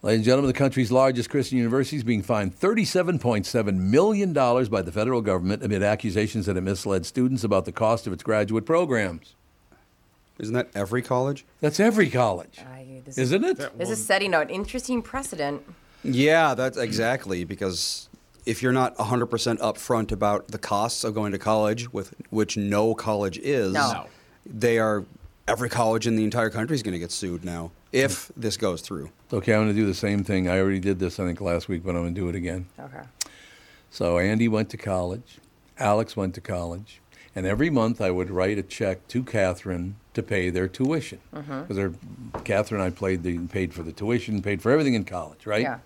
[0.03, 4.91] Ladies and gentlemen, the country's largest Christian university is being fined $37.7 million by the
[4.91, 9.35] federal government amid accusations that it misled students about the cost of its graduate programs.
[10.39, 11.45] Isn't that every college?
[11.59, 13.77] That's every college, I, this isn't it?
[13.77, 15.61] This is setting out an interesting precedent.
[16.03, 18.09] Yeah, that's exactly because
[18.45, 19.27] if you're not 100%
[19.59, 23.91] upfront about the costs of going to college, with which no college is, No.
[23.91, 24.07] No.
[24.45, 25.05] they are
[25.47, 28.81] every college in the entire country is going to get sued now if this goes
[28.81, 29.09] through.
[29.33, 30.47] Okay, I'm going to do the same thing.
[30.47, 32.65] I already did this, I think, last week, but I'm going to do it again.
[32.79, 33.01] Okay.
[33.89, 35.39] So Andy went to college,
[35.77, 37.01] Alex went to college,
[37.35, 41.63] and every month I would write a check to Catherine to pay their tuition mm-hmm.
[41.63, 41.93] because
[42.43, 45.61] Catherine and I played the paid for the tuition, paid for everything in college, right?
[45.61, 45.79] Yeah.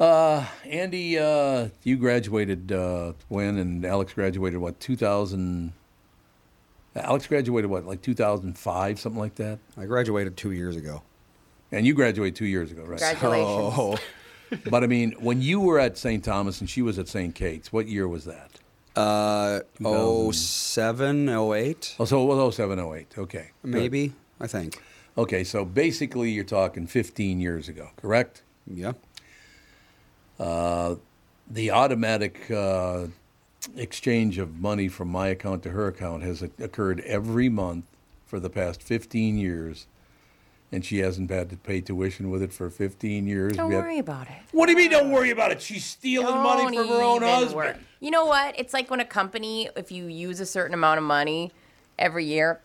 [0.00, 5.72] Uh, Andy, uh, you graduated uh, when, and Alex graduated what 2000.
[6.96, 11.02] Alex graduated what, like 2005, something like that, I graduated two years ago.
[11.70, 13.00] and you graduated two years ago, right?
[13.00, 13.74] Congratulations.
[13.78, 13.96] Oh,
[14.70, 16.22] but I mean, when you were at St.
[16.22, 17.34] Thomas and she was at St.
[17.34, 18.50] Kate's, what year was that?
[18.94, 23.06] uh, 07, 08, Oh, so it was 07, 08.
[23.16, 23.50] Okay.
[23.62, 23.70] good.
[23.70, 24.78] maybe, I think.
[25.16, 28.42] Okay, so basically you're talking 15 years ago, correct?
[28.66, 28.92] Yeah.
[30.38, 33.06] The automatic uh,
[33.76, 37.84] exchange of money from my account to her account has occurred every month
[38.26, 39.86] for the past 15 years,
[40.70, 43.56] and she hasn't had to pay tuition with it for 15 years.
[43.56, 44.36] Don't have- worry about it.
[44.52, 45.60] What do you mean, don't worry about it?
[45.60, 47.54] She's stealing money Don't from her own husband.
[47.54, 47.74] worry.
[48.00, 48.58] You know what?
[48.58, 51.52] It's like when a company, if you use a certain amount of money
[51.98, 52.60] every year,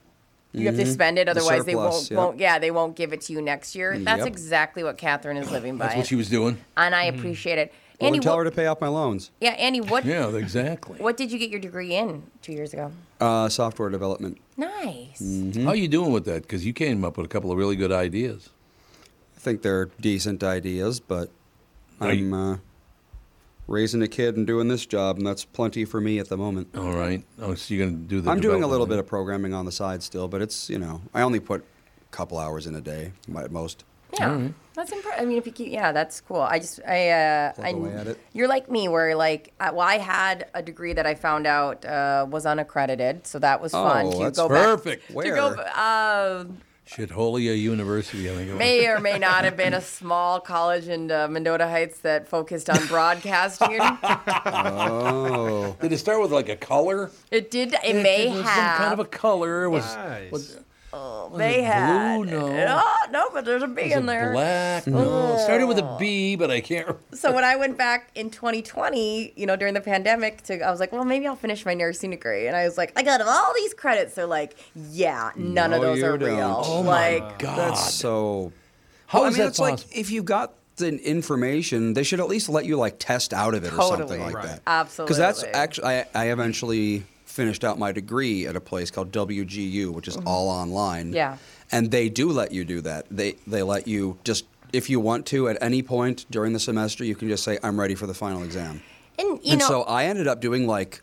[0.58, 1.28] you have to spend it.
[1.28, 1.36] Mm-hmm.
[1.36, 2.18] The Otherwise, they won't, yep.
[2.18, 2.40] won't.
[2.40, 3.98] Yeah, they won't give it to you next year.
[3.98, 4.28] That's Yep.
[4.28, 6.58] exactly what Catherine is living by, That's what she was doing?
[6.76, 7.74] and I appreciate it.
[8.00, 9.32] Well, Andy, then tell what, her to pay off my loans.
[9.42, 11.00] yeah, Andy, what Yeah, exactly.
[11.00, 12.92] what did you get your degree in two years ago?
[13.20, 14.38] Uh, software development.
[14.56, 15.20] Nice.
[15.22, 15.64] Mm-hmm.
[15.64, 16.44] How are you doing with that?
[16.44, 18.50] Because you came up with a couple of really good ideas.
[19.36, 21.30] I think they're decent ideas, but
[22.00, 22.58] Are I'm uh,
[23.68, 26.70] raising a kid and doing this job, and that's plenty for me at the moment.
[26.76, 27.24] All right.
[27.40, 29.66] Oh, so you're going to do the I'm doing a little bit of programming on
[29.66, 32.82] the side still, but it's, you know, I only put a couple hours in a
[32.82, 33.84] day at most.
[34.18, 35.22] Yeah, that's impressive.
[35.22, 36.40] I mean, if you keep, yeah, that's cool.
[36.40, 38.20] I just, I, uh, I, away at it.
[38.32, 42.26] you're like me, where like, well, I had a degree that I found out uh,
[42.28, 45.08] was unaccredited, so that was fun Oh, to that's go Perfect.
[45.10, 45.16] back.
[45.16, 45.26] Where?
[45.26, 46.46] To go, uh,
[46.88, 48.60] Shitholia University, I think it was.
[48.60, 52.70] may or may not have been a small college in uh, Mendota Heights that focused
[52.70, 53.80] on broadcasting.
[53.82, 57.12] Oh, Did it start with like a color?
[57.32, 57.76] it did.
[57.84, 58.56] It may was have.
[58.56, 59.66] some kind of a color.
[59.66, 60.32] It was, Nice.
[60.32, 60.58] was,
[60.94, 62.22] Oh, may it have.
[62.24, 62.32] blue?
[62.32, 62.82] No.
[62.82, 64.32] Oh, no, but there's a B was in it there.
[64.32, 64.88] black?
[64.88, 64.92] Oh.
[64.92, 65.36] No.
[65.36, 66.88] It started with a B, but I can't.
[66.88, 67.02] remember.
[67.16, 70.80] So when I went back in 2020, you know, during the pandemic, to I was
[70.80, 73.54] like, well, maybe I'll finish my nursing degree, and I was like, I got all
[73.56, 74.16] these credits.
[74.16, 76.30] They're like, yeah, none of those are don't.
[76.36, 76.62] real.
[76.66, 77.58] Oh like, God.
[77.58, 78.54] that's so.
[79.08, 79.78] How Well, is I mean, that it's possible?
[79.90, 83.56] like if you got the information, they should at least let you like test out
[83.56, 84.46] of it or something like Right.
[84.46, 84.62] that.
[84.68, 85.06] Absolutely.
[85.16, 87.04] Because that's actually I, I eventually
[87.38, 91.08] finished out my degree at a place called WGU, which is all online.
[91.08, 91.16] Mm-hmm.
[91.16, 91.38] Yeah.
[91.72, 93.06] And they do let you do that.
[93.12, 97.06] They they let you just if you want to at any point during the semester,
[97.06, 98.82] you can just say I'm ready for the final exam.
[99.20, 101.02] and you and know, so I ended up doing like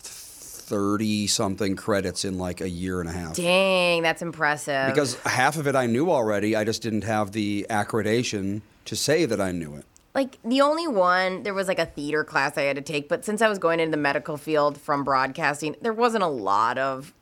[0.00, 3.36] thirty something credits in like a year and a half.
[3.36, 4.88] dang, that's impressive.
[4.88, 9.26] Because half of it I knew already, I just didn't have the accreditation to say
[9.26, 9.84] that I knew it.
[10.16, 13.22] Like the only one there was like a theater class I had to take, but
[13.24, 17.12] since I was going into the medical field from broadcasting, there wasn't a lot of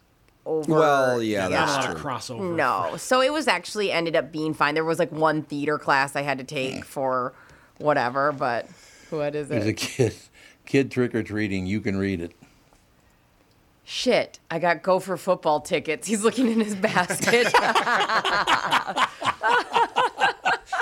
[0.47, 0.73] over.
[0.73, 2.05] Well, yeah, Not that's lot true.
[2.05, 2.55] crossover.
[2.57, 4.75] No, so it was actually ended up being fine.
[4.75, 7.33] There was like one theater class I had to take for
[7.79, 8.69] whatever, but
[9.11, 9.55] what is it?
[9.55, 10.15] There's a kid,
[10.65, 11.67] kid trick or treating.
[11.67, 12.31] You can read it.
[13.83, 16.07] Shit, I got Gopher football tickets.
[16.07, 17.53] He's looking in his basket.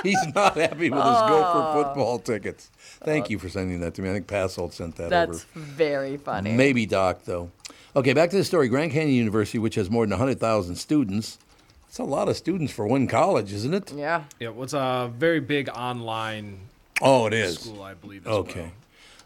[0.09, 1.29] He's not happy with his Oh.
[1.29, 2.71] Gopher football tickets.
[3.05, 3.29] Thank oh.
[3.31, 4.11] you for sending that to me.
[4.11, 5.39] I think Passold sent that That's over.
[5.39, 6.53] That's very funny.
[6.53, 7.51] Maybe Doc, though.
[7.95, 8.69] Okay, back to the story.
[8.69, 11.39] Grand Canyon University, which has more than 100,000 students.
[11.87, 13.93] That's a lot of students for one college, isn't it?
[13.93, 14.25] Yeah.
[14.41, 16.61] Yeah, what's a very big online
[17.03, 17.59] Oh, it is.
[17.59, 18.27] school, I believe.
[18.27, 18.61] As Okay.
[18.61, 18.73] Well.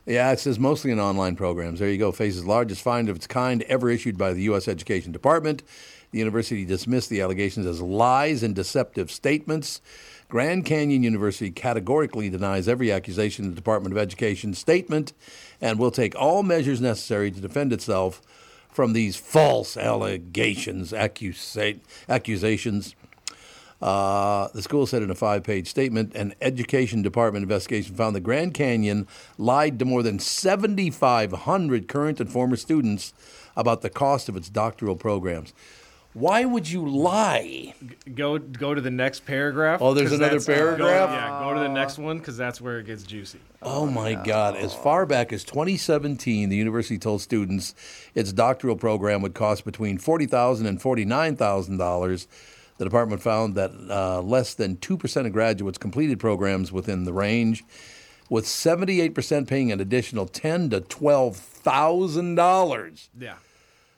[0.07, 1.81] Yeah, it says mostly in online programs.
[1.81, 2.13] There you go.
[2.13, 4.69] Faces largest fine of its kind ever issued by the U.S.
[4.69, 5.63] Education Department.
[6.13, 9.81] The university dismissed the allegations as lies and deceptive statements.
[10.29, 15.13] Grand Canyon University categorically denies every accusation in the Department of Education statement
[15.61, 18.21] and will take all measures necessary to defend itself
[18.69, 22.95] from these false allegations, accusa- accusations.
[23.81, 28.21] Uh, the school said in a five page statement an education department investigation found that
[28.21, 29.07] Grand Canyon
[29.39, 33.13] lied to more than 7,500 current and former students
[33.57, 35.55] about the cost of its doctoral programs.
[36.17, 37.75] Why would you lie?
[38.15, 39.83] Go go to the next paragraph.
[39.83, 41.11] Oh, there's 'cause another that's- paragraph?
[41.11, 43.39] Go, yeah, go to the next one because that's where it gets juicy.
[43.61, 44.57] Oh my God.
[44.57, 47.75] As far back as 2017, the university told students
[48.15, 52.27] its doctoral program would cost between $40,000 and $49,000.
[52.79, 57.63] The department found that uh, less than 2% of graduates completed programs within the range,
[58.31, 63.09] with 78% paying an additional ten to $12,000.
[63.19, 63.35] Yeah.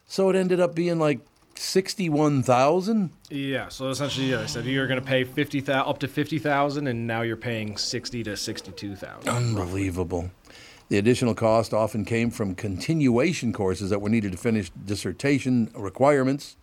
[0.09, 1.21] So it ended up being like
[1.59, 3.11] 61,000?
[3.31, 6.39] Yeah, so essentially, yeah, I said you're going to pay fifty thousand up to fifty
[6.39, 9.29] thousand, and now you're paying sixty to sixty-two thousand.
[9.29, 10.31] Unbelievable.
[10.89, 16.57] The additional cost often came from continuation courses that were needed to finish dissertation requirements.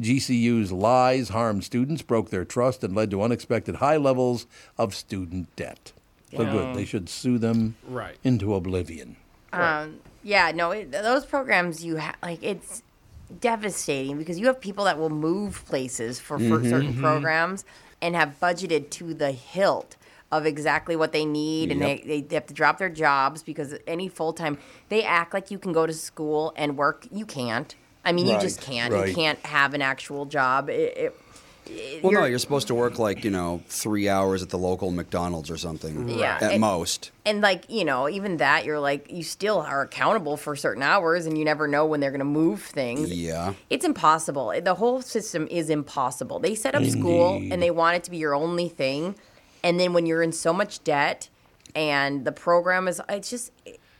[0.00, 4.46] GCU's lies harmed students, broke their trust, and led to unexpected high levels
[4.78, 5.92] of student debt.
[6.30, 6.76] So good.
[6.76, 8.16] They should sue them Right.
[8.22, 9.16] into oblivion.
[9.52, 12.82] Um, yeah, no, it, those programs you have, like, it's
[13.40, 17.02] devastating because you have people that will move places for, for mm-hmm, certain mm-hmm.
[17.02, 17.64] programs
[18.00, 19.96] and have budgeted to the hilt
[20.32, 23.74] of exactly what they need and they, they, they have to drop their jobs because
[23.86, 24.58] any full-time
[24.88, 27.06] they act like you can go to school and work.
[27.12, 27.74] You can't.
[28.04, 28.92] I mean you just can't.
[28.92, 29.08] Right.
[29.08, 30.68] you can't have an actual job.
[30.68, 31.20] It, it,
[31.70, 34.90] it- Well, no, you're supposed to work like you know three hours at the local
[34.90, 35.94] McDonald's or something.
[35.94, 36.18] Mm-hmm.
[36.18, 37.10] Yeah, at and- most.
[37.24, 41.26] and like you know even that you're like you still are accountable for certain hours
[41.26, 43.54] and you never know when they're going to move things Yeah.
[43.70, 48.04] it's impossible the whole system is impossible they set up school and they want it
[48.04, 49.16] to be your only thing
[49.64, 51.28] and then when you're in so much debt
[51.74, 53.50] and the program is it's just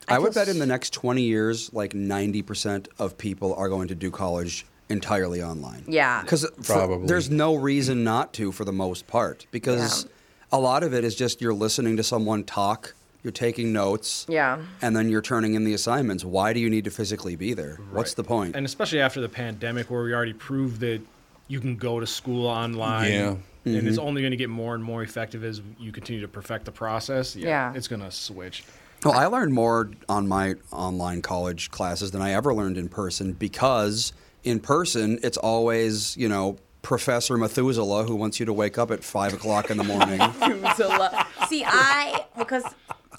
[0.08, 3.88] I, would feel bet in the next 20 years, like 90% of people are going
[3.88, 5.84] to do college entirely online.
[5.88, 6.22] Yeah.
[6.22, 7.06] Because Probably.
[7.06, 9.46] there's no reason not to for the most part.
[9.50, 10.10] Because Yeah.
[10.52, 14.58] a lot of it is just you're listening to someone talk, you're taking notes, yeah
[14.80, 16.24] and then you're turning in the assignments.
[16.24, 17.78] Why do you need to physically be there?
[17.90, 18.54] What's the point?
[18.54, 21.00] And especially after the pandemic, where we already proved that
[21.48, 23.12] you can go to school online.
[23.12, 23.36] Yeah.
[23.64, 24.06] And it's mm-hmm.
[24.06, 27.34] only going to get more and more effective as you continue to perfect the process.
[27.34, 27.48] Yeah.
[27.48, 27.72] Yeah.
[27.74, 28.62] It's going to switch.
[29.04, 33.32] Well, I learned more on my online college classes than I ever learned in person
[33.32, 34.12] because
[34.46, 39.02] in person it's always, you know, Professor Methuselah who wants you to wake up at
[39.02, 40.20] five o'clock in the morning.
[41.48, 42.64] See, I because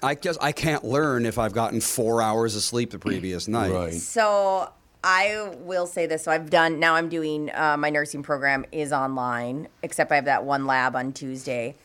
[0.02, 3.74] I guess I can't learn if I've gotten four hours of sleep the previous night.
[3.74, 3.94] Right.
[3.94, 4.72] So
[5.04, 6.24] I will say this.
[6.24, 6.96] So I've done now.
[6.96, 11.12] I'm doing uh, my nursing program is online, except I have that one lab on
[11.12, 11.76] Tuesday.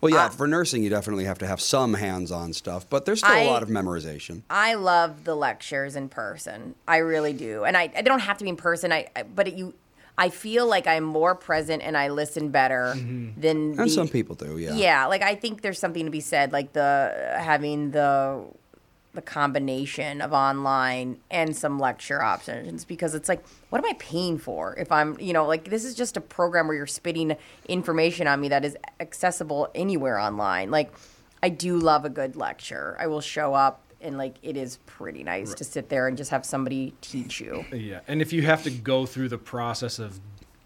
[0.00, 0.28] Well, yeah, ah.
[0.30, 3.50] for nursing, you definitely have to have some hands-on stuff, but there's still a I-
[3.50, 4.42] lot of memorization.
[4.48, 6.74] I love the lectures in person.
[6.88, 8.92] I really do, and I, I don't have to be in person.
[8.92, 9.74] I, I but it, you.
[10.18, 13.40] I feel like I'm more present and I listen better mm-hmm.
[13.40, 14.74] than And the- some people do, yeah.
[14.74, 18.44] Yeah, like I think there's something to be said, like the having the
[19.12, 24.38] the combination of online and some lecture options because it's like, what am I paying
[24.38, 27.36] for if I'm, you know, like this is just a program where you're spitting
[27.68, 30.70] information on me that is accessible anywhere online.
[30.70, 30.92] Like,
[31.42, 32.96] I do love a good lecture.
[33.00, 36.30] I will show up and like it is pretty nice to sit there and just
[36.30, 37.64] have somebody teach you.
[37.72, 40.20] Yeah, and if you have to go through the process of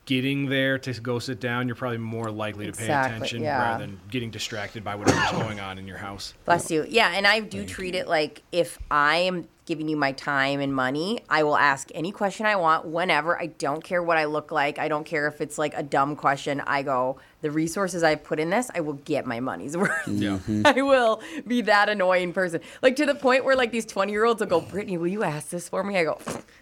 [0.07, 3.59] getting there to go sit down, you're probably more likely to pay Exactly, attention yeah.
[3.59, 6.35] rather than getting distracted by whatever's going on in your house.
[6.45, 6.85] Bless you.
[6.89, 10.75] Yeah, and I do treat it like if I am giving you my time and
[10.75, 13.41] money, I will ask any question I want whenever.
[13.41, 14.79] I don't care what I look like.
[14.79, 16.61] I don't care if it's like a dumb question.
[16.61, 20.07] I go, the resources I've put in this, I will get my money's worth.
[20.07, 20.39] Yeah.
[20.65, 22.61] I will be that annoying person.
[22.83, 25.23] Like to the point where like these 20 year olds will go, Brittany, will you
[25.23, 25.97] ask this for me?
[25.97, 26.19] I go,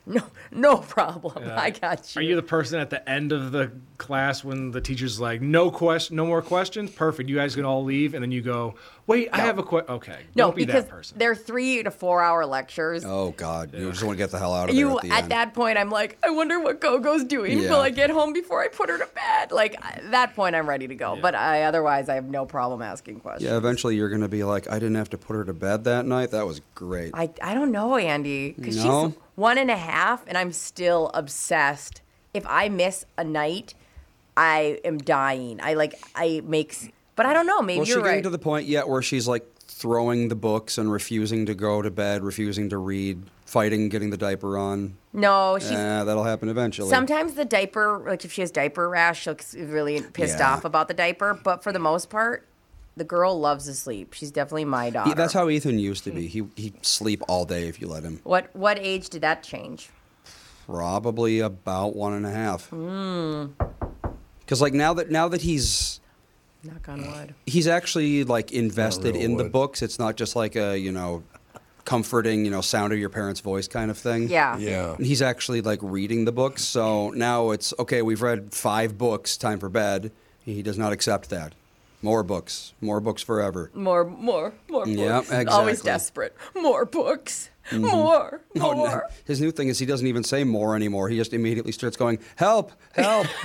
[0.07, 1.49] no, no problem.
[1.51, 2.21] I got you.
[2.21, 5.71] Are you the person at the end of the class when the teacher's like, "No
[5.71, 6.91] question, no more questions"?
[6.91, 7.29] Perfect.
[7.29, 8.75] You guys can all leave, and then you go,
[9.07, 11.19] "Wait, I have a question." Okay, no, don't be because that person.
[11.19, 13.05] they're three to four hour lectures.
[13.05, 15.29] Oh God, you just want to get the hell out of you there at at
[15.31, 17.71] that point i'm like i wonder what gogo's doing Yeah.
[17.71, 20.69] will i get home before i put her to bed like at that point i'm
[20.69, 24.09] ready to go but i otherwise i have no problem asking questions yeah, eventually you're
[24.09, 26.31] gonna be like, I didn't have to put her to bed that night.
[26.31, 27.11] That was great.
[27.15, 29.09] I, I don't know andy because No?
[29.09, 32.01] she's one and a half and i'm still obsessed
[32.35, 33.75] if i miss a night
[34.37, 37.91] i am dying i like i make s- but i don't know maybe well, she
[37.93, 41.45] you're getting right to the point yet where she's like throwing the books and refusing
[41.47, 44.97] to go to bed, refusing to read, fighting getting the diaper on.
[45.13, 46.89] no she's Eh, that'll happen eventually.
[46.89, 50.53] Sometimes the diaper, like if she has diaper rash, she'll get really pissed Yeah.
[50.53, 51.35] off about the diaper.
[51.35, 52.47] But for the most part,
[52.97, 54.13] the girl loves to sleep.
[54.13, 55.09] She's definitely my daughter.
[55.09, 56.29] He- that's how Ethan used to be.
[56.29, 58.21] He he'd sleep all day if you let him.
[58.23, 59.91] What what age did that change?
[60.67, 62.69] Probably about one and a half.
[62.69, 63.47] Hmm.
[64.41, 65.99] Because like now that now that he's
[66.65, 67.35] Knock on wood.
[67.47, 69.83] he's actually like invested real in the books.
[69.83, 71.23] It's not just like a you know
[71.85, 74.29] comforting you know sound of your parents' voice kind of thing.
[74.29, 74.57] Yeah.
[74.59, 74.97] Yeah.
[74.99, 76.63] He's actually like reading the books.
[76.63, 78.03] So now it's okay.
[78.03, 79.37] We've read five books.
[79.37, 80.13] Time for bed.
[80.45, 81.55] He does not accept that.
[82.05, 82.73] More books.
[82.81, 83.71] More books forever.
[83.75, 84.89] More, more, more books.
[84.91, 85.53] Yeah, exactly.
[85.55, 86.37] Always desperate.
[86.55, 87.49] More books.
[87.71, 87.87] Mm-hmm.
[87.87, 88.89] More, Oh, more.
[88.89, 89.03] no.
[89.25, 91.09] His new thing is he doesn't even say more anymore.
[91.09, 92.73] He just immediately starts going, "Help!
[92.93, 93.29] Help!"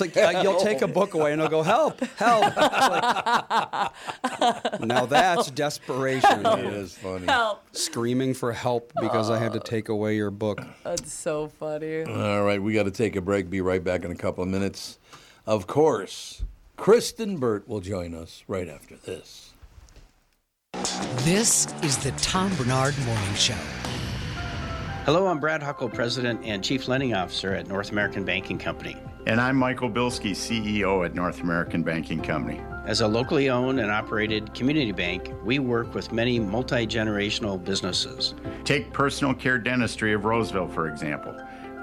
[0.00, 2.00] it's like uh, you'll take a book away and he'll go, "Help!
[2.16, 2.54] Help!"
[4.26, 6.44] Like, now that's desperation.
[6.44, 7.26] It is funny.
[7.26, 7.64] Help.
[7.72, 10.60] Screaming for help because I had to take away your book.
[10.84, 12.04] That's so funny.
[12.04, 13.48] All right, we got to take a break.
[13.50, 14.98] Be right back in a couple of minutes.
[15.46, 16.42] Of course,
[16.76, 19.52] Kristyn Burtt will join us right after this.
[21.24, 23.54] This is the Tom Barnard Morning Show.
[25.04, 28.96] Hello, I'm Brad Huckle, President and Chief Lending Officer at North American Banking Company.
[29.26, 32.60] And I'm Michael Bilski, CEO at North American Banking Company.
[32.84, 38.36] As a locally owned and operated community bank, we work with many multi generational businesses.
[38.62, 41.36] Take personal care dentistry of Roseville, for example.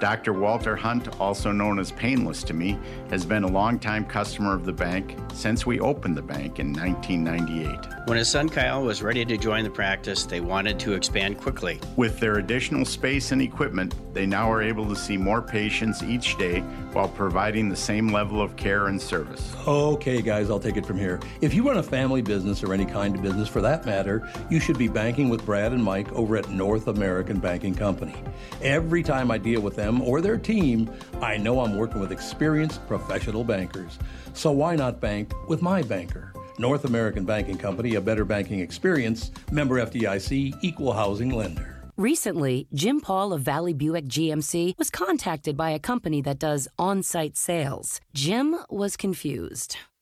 [0.04, 0.34] Dr.
[0.34, 4.72] Walter Hunt, also known as Painless to me, has been a longtime customer of the
[4.72, 8.06] bank since we opened the bank in 1998.
[8.06, 11.80] When his son Kyle was ready to join the practice, they wanted to expand quickly.
[11.96, 16.36] With their additional space and equipment, they now are able to see more patients each
[16.36, 16.60] day
[16.92, 19.54] while providing the same level of care and service.
[19.66, 21.18] Okay, guys, I'll take it from here.
[21.40, 24.60] If you run a family business or any kind of business for that matter, you
[24.60, 28.14] should be banking with Brad and Mike over at North American Banking Company.
[28.60, 32.86] Every time I deal with them or their team, I know I'm working with experienced
[32.86, 33.98] professional bankers.
[34.32, 36.32] So why not bank with my banker?
[36.58, 41.74] North American Banking Company, a better banking experience, member FDIC, equal housing lender.
[41.96, 47.02] Recently, Jim Paul of Valley Buick GMC was contacted by a company that does on
[47.02, 48.00] site sales.
[48.12, 49.76] Jim was confused.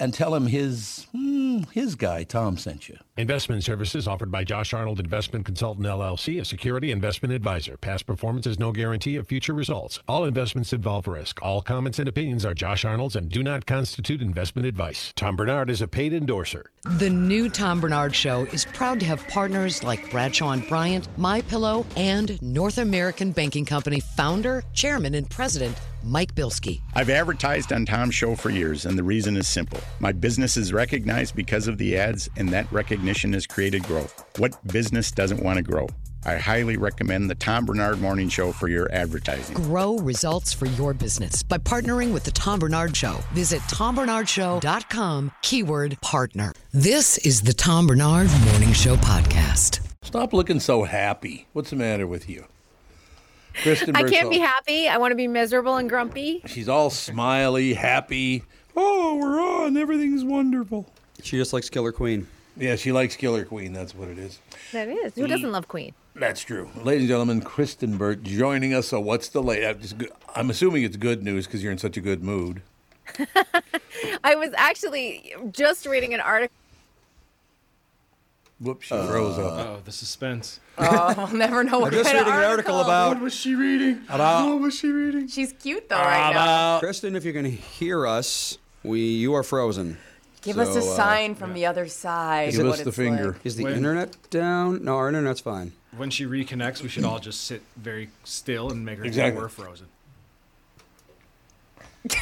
[0.00, 2.96] and tell him his hmm, his guy Tom sent you.
[3.16, 7.76] Investment services offered by Josh Arnold Investment Consultant LLC, a security investment advisor.
[7.76, 10.00] Past performance is no guarantee of future results.
[10.08, 11.40] All investments involve risk.
[11.42, 15.12] All comments and opinions are Josh Arnold's and do not constitute investment advice.
[15.16, 16.70] Tom Barnard is a paid endorser.
[16.84, 21.42] The new Tom Barnard Show is proud to have partners like Bradshaw and Bryant, My
[21.42, 26.80] Pillow, and North American Banking Company founder, chairman, and president Mike Bilski.
[26.94, 29.80] I've advertised on Tom's show for years, and the reason is simple.
[29.98, 34.24] My business is recognized because of the ads, and that recognition has created growth.
[34.38, 35.88] What business doesn't want to grow?
[36.24, 39.56] I highly recommend the Tom Barnard Morning Show for your advertising.
[39.56, 43.18] Grow results for your business by partnering with the Tom Barnard Show.
[43.32, 46.52] Visit tombarnardshow.com, keyword partner.
[46.72, 49.80] This is the Tom Barnard Morning Show podcast.
[50.02, 51.46] Stop looking so happy.
[51.52, 52.46] What's the matter with you?
[53.54, 54.30] Kristyn I can't Birdsall.
[54.30, 54.88] be happy.
[54.88, 56.42] I want to be miserable and grumpy.
[56.46, 58.44] She's all smiley, happy.
[58.76, 59.76] Oh, we're on.
[59.76, 60.86] Everything's wonderful.
[61.22, 62.26] She just likes Killer Queen.
[62.56, 63.72] Yeah, she likes Killer Queen.
[63.72, 64.38] That's what it is.
[64.72, 65.14] That is.
[65.14, 65.52] Who doesn't mm.
[65.52, 65.92] love Queen?
[66.14, 66.68] That's true.
[66.82, 68.88] Ladies and gentlemen, Kristyn Burtt joining us.
[68.88, 69.64] So, what's the late?
[69.64, 72.62] Uh, I'm, I'm assuming it's good news because you're in such a good mood.
[74.24, 76.54] I was actually just reading an article.
[78.60, 79.52] Whoops, she froze up.
[79.52, 80.60] Oh, the suspense.
[80.76, 80.84] Oh,
[81.16, 82.80] I'll never know what I'm just kind of reading an article article.
[82.80, 83.08] about.
[83.14, 84.02] What was she reading?
[84.08, 85.28] About- What was she reading?
[85.28, 86.78] She's cute though right now.
[86.78, 89.96] Kristyn, if you can hear us, we you are frozen.
[90.42, 92.52] Give us a So, uh, sign from the other side.
[92.52, 93.32] Give what us the it's finger.
[93.32, 93.44] like.
[93.46, 94.84] Is the When- internet down?
[94.84, 95.72] No, our internet's fine.
[95.96, 99.32] When she reconnects, we should all just sit very still and make her Exactly.
[99.32, 99.86] think we're frozen.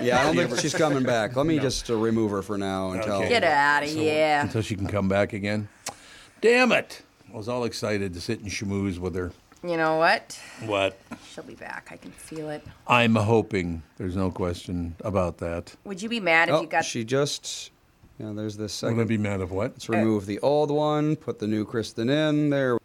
[0.00, 1.36] Yeah, I don't think she's coming back.
[1.36, 3.16] Let me just uh, remove her for now until.
[3.16, 3.28] Okay.
[3.28, 4.40] Get out of here.
[4.42, 5.68] Until she can come back again.
[6.40, 7.02] Damn it!
[7.32, 9.30] I was all excited to sit and schmooze with her.
[9.62, 10.40] You know what?
[10.64, 10.98] What?
[11.32, 11.88] She'll be back.
[11.92, 12.64] I can feel it.
[12.88, 13.82] I'm hoping.
[13.96, 15.72] There's no question about that.
[15.84, 16.84] Would you be mad if Oh, you got?
[16.84, 17.70] she just.
[18.18, 18.96] Yeah, there's this I'm second.
[18.96, 19.72] gonna be mad of what?
[19.72, 21.14] Let's remove the old one.
[21.14, 22.78] Put the new Kristyn in there.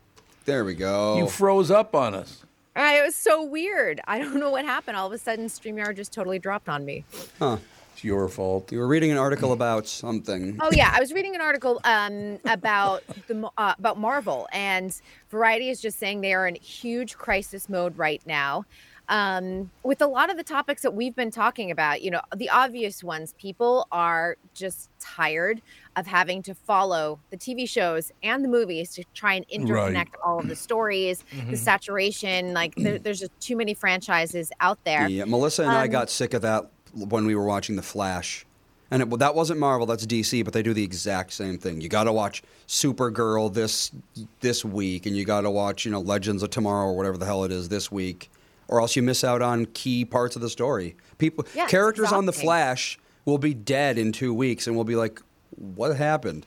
[0.45, 1.17] There we go.
[1.17, 2.43] You froze up on us.
[2.77, 3.99] Uh, It was so weird.
[4.07, 4.97] I don't know what happened.
[4.97, 7.03] All of a sudden, StreamYard just totally dropped on me.
[7.39, 7.57] huh?
[7.93, 8.71] It's your fault.
[8.71, 10.57] You were reading an article about something.
[10.61, 14.95] Oh yeah, I was reading an article um, about the uh, about Marvel, and
[15.31, 18.65] Variety is just saying they are in huge crisis mode right now.
[19.09, 22.49] Um, with a lot of the topics that we've been talking about, you know, the
[22.49, 25.61] obvious ones, people are just tired
[25.95, 30.39] of having to follow the TV shows and the movies to try and interconnect all
[30.39, 32.53] of the stories, the saturation.
[32.53, 35.07] Like there, there's just too many franchises out there.
[35.07, 38.45] Yeah, Melissa and I Um, got sick of that when we were watching The Flash.
[38.91, 41.81] And it, well, that wasn't Marvel, that's DC, but they do the exact same thing.
[41.81, 43.91] You got to watch Supergirl this
[44.39, 47.25] this week, and you got to watch, you know, Legends of Tomorrow or whatever the
[47.25, 48.29] hell it is this week,
[48.67, 50.95] or else you miss out on key parts of the story.
[51.17, 52.33] People, Yeah, characters on The.
[52.33, 55.21] Flash will be dead in two weeks, and we'll be like,
[55.55, 56.45] "What happened?"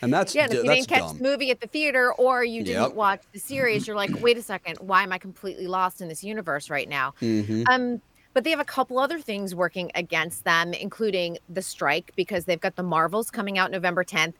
[0.00, 1.16] And that's Yeah, and if you didn't catch dumb.
[1.18, 2.92] the movie at the theater or you didn't Yep.
[2.94, 6.22] watch the series, you're like, wait a second, why am I completely lost in this
[6.22, 7.14] universe right now?
[7.20, 7.64] Mhm.
[7.68, 8.00] Um,
[8.32, 12.60] but they have a couple other things working against them, including the strike, because they've
[12.60, 14.34] got the Marvels coming out November 10th,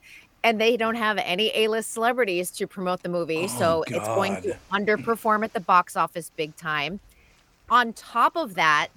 [0.45, 4.57] and they don't have any A-list celebrities to promote the movie, so it's going to
[4.73, 7.01] underperform at the box office big time.
[7.71, 8.89] On top of that,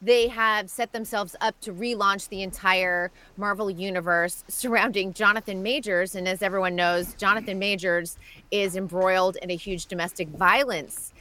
[0.00, 6.14] they have set themselves up to relaunch the entire Marvel universe surrounding Jonathan Majors.
[6.14, 8.18] And as everyone knows, Jonathan Majors
[8.50, 11.12] is embroiled in a huge domestic violence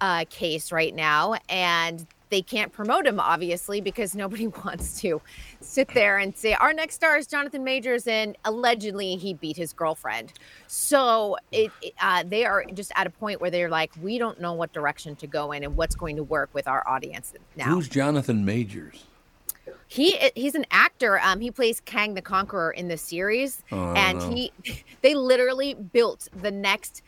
[0.00, 1.36] uh, case right now.
[1.48, 5.20] And they can't promote him obviously because nobody wants to
[5.60, 9.72] sit there and say our next star is Jonathan Majors and allegedly he beat his
[9.72, 10.32] girlfriend.
[10.66, 11.70] So it,
[12.00, 15.14] uh, they are just at a point where they're like, we don't know what direction
[15.16, 17.66] to go in and what's going to work with our audience now.
[17.66, 19.04] Who's Jonathan Majors?
[19.86, 21.20] He he's an actor.
[21.20, 24.50] Um, he plays Kang the Conqueror in the series, Oh, and he
[25.02, 27.02] they literally built the next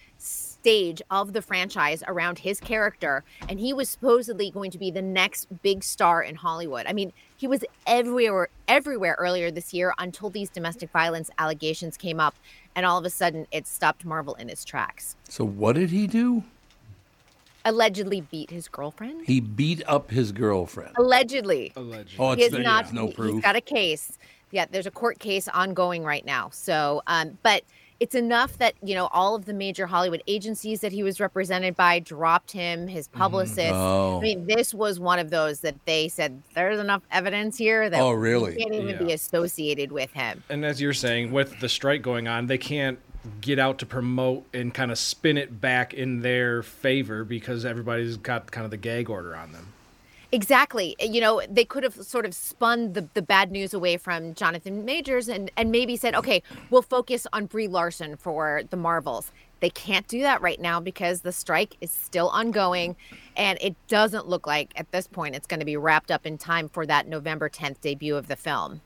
[0.65, 5.03] stage of the franchise around his character, and he was supposedly going to be the
[5.03, 6.87] next big star in Hollywood.
[6.87, 12.19] I mean, he was everywhere everywhere earlier this year until these domestic violence allegations came
[12.19, 12.35] up,
[12.75, 15.17] and all of a sudden it stopped Marvel in its tracks.
[15.29, 16.45] So what did he do?
[17.67, 19.27] Allegedly beat his girlfriend.
[19.27, 20.93] He beat up his girlfriend.
[20.97, 21.75] Allegedly.
[21.77, 22.17] Allegedly.
[22.19, 22.85] Oh, it's has there- not.
[22.85, 23.35] there's no proof.
[23.35, 24.19] He's got a case.
[24.51, 26.49] Yeah, there's a court case ongoing right now.
[26.53, 27.65] So, um, but
[28.01, 31.77] it's enough that you know all of the major Hollywood agencies that he was represented
[31.77, 32.87] by dropped him.
[32.87, 33.19] His mm-hmm.
[33.19, 33.73] publicist.
[33.75, 34.19] Oh.
[34.19, 38.01] I mean, this was one of those that they said there's enough evidence here that
[38.01, 38.57] Oh, we really?
[38.57, 40.43] can't even be associated with him.
[40.49, 42.99] And as you're saying, with the strike going on, they can't
[43.41, 48.17] get out to promote and kind of spin it back in their favor because everybody's
[48.17, 49.74] got kind of the gag order on them.
[50.35, 50.97] Exactly.
[51.01, 54.35] Uh, you know, they could have sort of spun the, the bad news away from
[54.35, 59.31] Jonathan Majors and, and maybe said, okay, we'll focus on Brie Larson for the Marvels.
[59.61, 62.97] They can't do that right now because the strike is still ongoing.
[63.37, 66.37] And it doesn't look like at this point it's going to be wrapped up in
[66.37, 68.81] time for that November 10th debut of the film.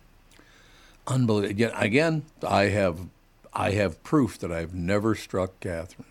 [1.06, 1.50] Unbelievable.
[1.50, 3.00] Again, again, I have,
[3.54, 6.04] I have proof that I've never struck Catherine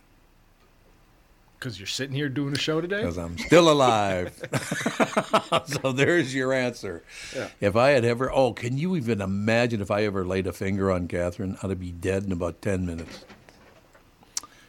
[1.67, 3.01] Because you're sitting here doing a show today?
[3.01, 4.33] because I'm still alive.
[5.65, 7.03] so there's your answer.
[7.35, 7.49] Yeah.
[7.59, 10.89] If I had ever, oh, can you even imagine if I ever laid a finger
[10.89, 11.57] on Catherine?
[11.61, 13.25] I'd be dead in about ten minutes.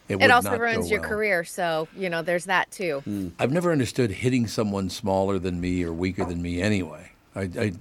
[0.08, 1.08] It, It, also ruins your well.
[1.08, 1.44] career.
[1.44, 2.98] So, you know, there's that too.
[3.04, 3.28] Hmm.
[3.38, 7.12] I've never understood hitting someone smaller than me or weaker than me anyway.
[7.36, 7.72] I, I,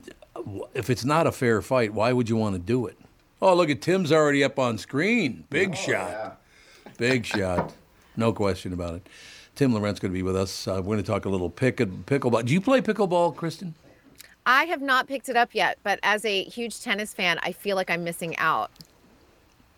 [0.75, 2.99] if it's not a fair fight, why would you want to do it?
[3.41, 5.45] Oh, look at Tim's already up on screen.
[5.49, 6.41] Big oh, shot.
[6.99, 7.73] Big shot.
[8.25, 9.07] No question about it.
[9.55, 10.67] Tim Laurent's going to be with us.
[10.67, 12.43] Uh, we're going to talk a little pick, pickleball.
[12.45, 13.75] Do you play pickleball, Kristyn?
[14.45, 17.75] I have not picked it up yet, but as a huge tennis fan, I feel
[17.75, 18.71] like I'm missing out.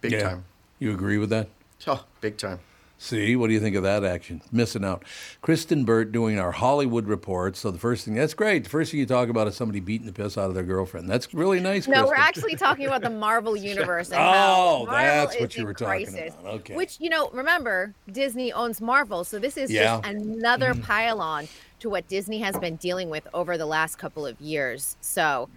[0.02, 0.22] Big Yeah.
[0.30, 0.46] time.
[0.80, 1.50] You agree with that?
[1.88, 2.60] Oh, big time.
[3.02, 4.42] See, what do you think of that action?
[4.52, 5.06] Missing out.
[5.42, 7.56] Kristyn Burtt doing our Hollywood report.
[7.56, 8.66] So the first thing, that's great.
[8.66, 11.10] The first thing you talk about is somebody beating the piss out of their girlfriend.
[11.10, 11.88] That's really nice.
[11.88, 16.08] No, we're actually talking about the Marvel universe and Oh, that's what you were talking
[16.08, 16.34] crisis.
[16.42, 16.54] about.
[16.56, 16.76] Okay.
[16.76, 20.02] Which you know, remember, Disney owns Marvel, so this is Yeah.
[20.02, 20.84] just another Mhm.
[20.84, 21.48] pile-on
[21.80, 24.98] to what Disney has been dealing with over the last couple of years.
[25.00, 25.48] So,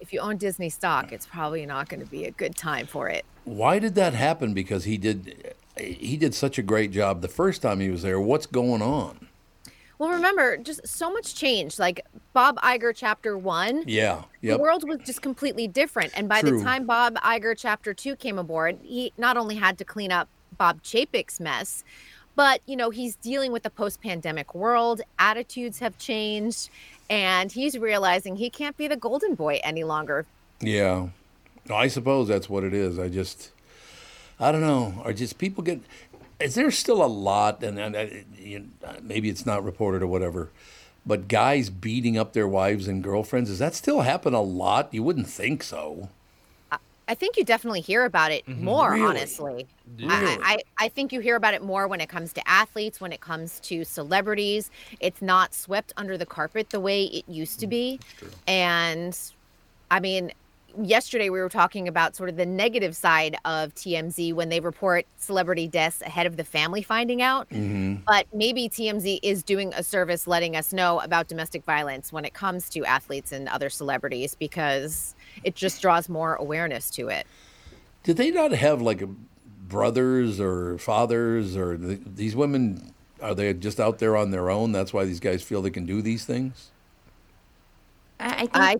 [0.00, 3.10] if you own Disney stock, it's probably not going to be a good time for
[3.10, 3.26] it.
[3.44, 4.54] Why did that happen?
[4.54, 8.20] Because he did, he did such a great job the first time he was there.
[8.20, 9.28] What's going on?
[9.98, 11.78] Well, remember, just so much change.
[11.78, 12.04] Like
[12.34, 14.24] Bob Iger chapter 1, Yeah.
[14.42, 16.12] the world was just completely different.
[16.14, 16.58] And by True.
[16.58, 20.28] the time Bob Iger chapter two came aboard, he not only had to clean up
[20.58, 21.82] Bob Chapek's mess,
[22.34, 25.00] but you know he's dealing with the post-pandemic world.
[25.18, 26.68] Attitudes have changed,
[27.08, 30.26] and he's realizing he can't be the golden boy any longer.
[30.60, 31.08] Yeah,
[31.72, 32.98] I suppose that's what it is.
[32.98, 33.52] I just,
[34.38, 35.02] I don't know.
[35.04, 35.80] Are just people get?
[36.38, 37.62] Is there still a lot?
[37.62, 38.06] And, and uh,
[38.38, 40.50] you, uh, maybe it's not reported or whatever.
[41.06, 44.92] But guys beating up their wives and girlfriends, does that still happen a lot?
[44.92, 46.10] You wouldn't think so.
[47.08, 48.64] I think you definitely hear about it mm-hmm.
[48.64, 49.06] more, Really?
[49.06, 49.66] honestly.
[49.96, 50.10] Really?
[50.10, 53.12] I, I, I think you hear about it more when it comes to athletes, when
[53.12, 54.70] it comes to celebrities.
[54.98, 58.00] It's not swept under the carpet the way it used to mm, be.
[58.48, 59.16] And
[59.90, 60.32] I mean,
[60.80, 65.06] yesterday we were talking about sort of the negative side of TMZ when they report
[65.16, 67.48] celebrity deaths ahead of the family finding out.
[67.50, 68.02] Mm-hmm.
[68.06, 72.34] But maybe TMZ is doing a service letting us know about domestic violence when it
[72.34, 75.14] comes to athletes and other celebrities because
[75.44, 77.26] it just draws more awareness to it.
[78.02, 79.08] Did they not have like a
[79.68, 82.94] brothers or fathers or th- these women?
[83.20, 84.72] Are they just out there on their own?
[84.72, 86.70] That's why these guys feel they can do these things.
[88.20, 88.76] I, I think, I,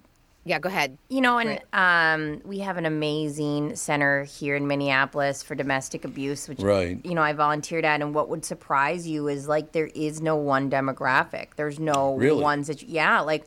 [0.47, 0.97] yeah, go ahead.
[1.09, 6.49] you know, and um, we have an amazing center here in Minneapolis for domestic abuse,
[6.49, 6.99] which Right.
[7.05, 8.01] you know I volunteered at.
[8.01, 11.49] And what would surprise you is like there is no one demographic.
[11.57, 12.41] There's no Really?
[12.43, 13.45] ones that yeah, like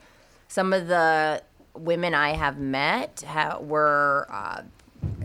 [0.49, 1.41] some of the
[1.73, 4.27] women I have met ha- were.
[4.29, 4.61] Uh,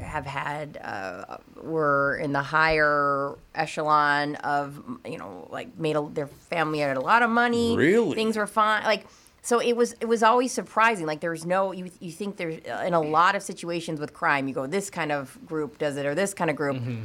[0.01, 6.29] have had uh, were in the higher echelon of you know like made a, their
[6.29, 8.15] family had a lot of money Really?
[8.15, 9.05] things were fine like
[9.45, 12.83] so it was it was always surprising like there's no you you think there's uh,
[12.87, 16.07] in a lot of situations with crime you go this kind of group does it
[16.07, 17.03] or this kind of group mm-hmm.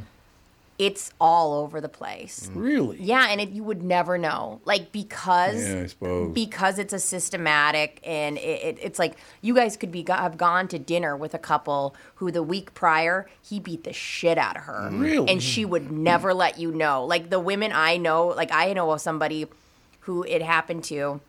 [0.78, 2.48] it's all over the place.
[2.48, 2.62] Mm.
[2.62, 2.96] Really?
[3.02, 6.32] Yeah, and it, you would never know, like because Yeah, I suppose.
[6.34, 10.68] because it's a systematic, and it, it, it's like you guys could be have gone
[10.68, 14.62] to dinner with a couple who the week prior he beat the shit out of
[14.62, 15.30] her, Really?
[15.30, 17.04] and she would never let you know.
[17.04, 19.46] Like the women I know, like I know of somebody
[20.04, 21.20] who it happened to,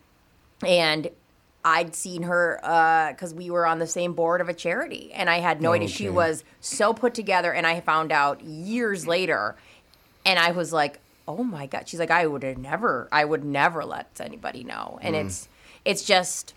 [0.66, 1.08] and
[1.64, 2.58] I'd seen her
[3.14, 5.88] because we were on the same board of a charity, and I had no idea
[5.88, 7.52] she was so put together.
[7.52, 9.54] And I found out years later,
[10.26, 10.98] and I was like,
[11.28, 14.98] "Oh my god!" She's like, "I would have never, I would never let anybody know."
[15.02, 15.26] And Mm.
[15.26, 15.48] it's,
[15.84, 16.54] it's just,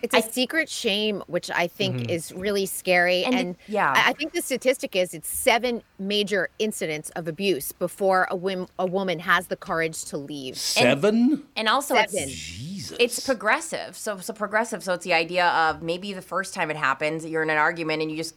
[0.00, 2.08] It's a secret shame, which I think Mhm.
[2.10, 3.24] is really scary.
[3.24, 3.92] And And, the- yeah.
[3.96, 8.68] I, I think the statistic is it's seven major incidents of abuse before a, wom-
[8.78, 10.56] a woman has the courage to leave.
[10.56, 11.42] Seven?
[11.56, 12.28] and also Seven.
[12.28, 12.32] it's,
[12.98, 13.96] it's progressive.
[13.96, 14.82] So, so progressive.
[14.82, 18.02] So it's the idea of maybe the first time it happens, you're in an argument
[18.02, 18.34] and you just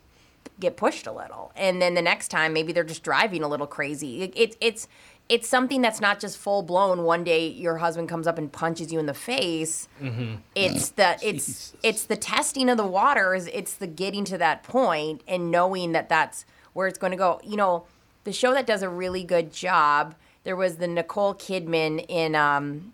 [0.60, 3.68] get pushed a little, and then the next time maybe they're just driving a little
[3.68, 4.22] crazy.
[4.22, 4.88] It, it, it's
[5.28, 7.04] it's something that's not just full blown.
[7.04, 9.88] One day your husband comes up and punches you in the face.
[10.02, 10.36] Mm-hmm.
[10.54, 13.48] It's the it's it's the testing of the waters.
[13.48, 17.42] It's the getting to that point and knowing that that's where it's going to go.
[17.44, 17.86] You know,
[18.24, 20.16] the show that does a really good job.
[20.44, 22.94] There was the Nicole Kidman in um,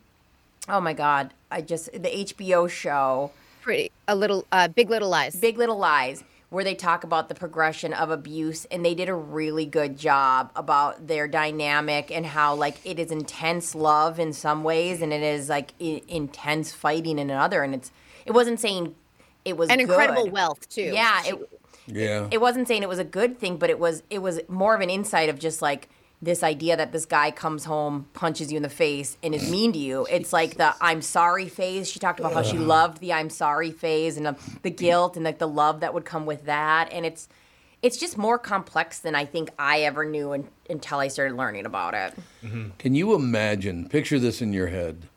[0.69, 3.31] oh my god, I just the HBO show.
[3.61, 5.35] Pretty a little uh, Big Little Lies.
[5.35, 9.13] Big Little Lies, where they talk about the progression of abuse, and they did a
[9.13, 14.63] really good job about their dynamic and how like it is intense love in some
[14.63, 17.91] ways, and it is like I- intense fighting in another, and it's
[18.25, 18.95] it wasn't saying
[19.45, 20.81] it was And incredible wealth, too.
[20.93, 21.35] Yeah, it,
[21.87, 22.27] Yeah.
[22.31, 24.81] it wasn't saying it was a good thing, but it was it was more of
[24.81, 25.87] an insight of just like
[26.21, 29.73] this idea that this guy comes home, punches you in the face, and is mean
[29.73, 30.05] to you.
[30.09, 31.89] It's like the I'm sorry phase.
[31.89, 35.25] She talked about how she loved the I'm sorry phase and the, the guilt and
[35.25, 36.91] like the love that would come with that.
[36.91, 37.27] And it's
[37.81, 41.65] it's just more complex than I think I ever knew un, until I started learning
[41.65, 42.13] about it.
[42.43, 42.69] Mm-hmm.
[42.77, 43.89] Can you imagine?
[43.89, 45.07] Picture this in your head: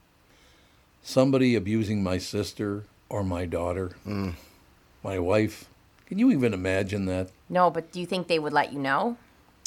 [1.02, 4.34] somebody abusing my sister or my daughter, mm.
[5.02, 5.66] my wife.
[6.06, 7.28] Can you even imagine that?
[7.50, 9.16] No, but do you think they would let you know?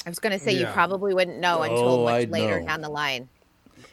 [0.08, 2.68] I was going to say you probably wouldn't know until Oh, much I'd later know.
[2.68, 3.28] down the line.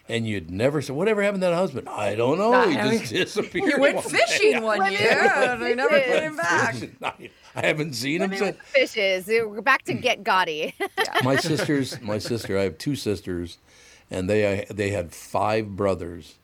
[0.09, 2.53] And you'd never say, "Whatever happened to that husband?" I don't know.
[2.53, 3.73] I he mean, just disappeared.
[3.73, 4.61] he went one fishing day.
[4.61, 6.77] one year, and I never put him back.
[7.03, 8.57] I, I haven't seen him since.
[8.67, 9.27] Fishes.
[9.27, 10.03] We're back to mm.
[10.03, 10.75] get gaudy.
[11.25, 13.59] my sisters, my sister, I have two sisters,
[14.09, 16.37] and they they had five brothers.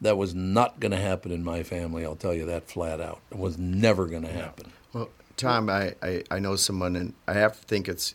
[0.00, 2.04] That was not going to happen in my family.
[2.04, 3.20] I'll tell you that flat out.
[3.30, 4.72] It was never going to happen.
[4.94, 8.14] Well, Tom, I, I, I know someone, and I have to think it's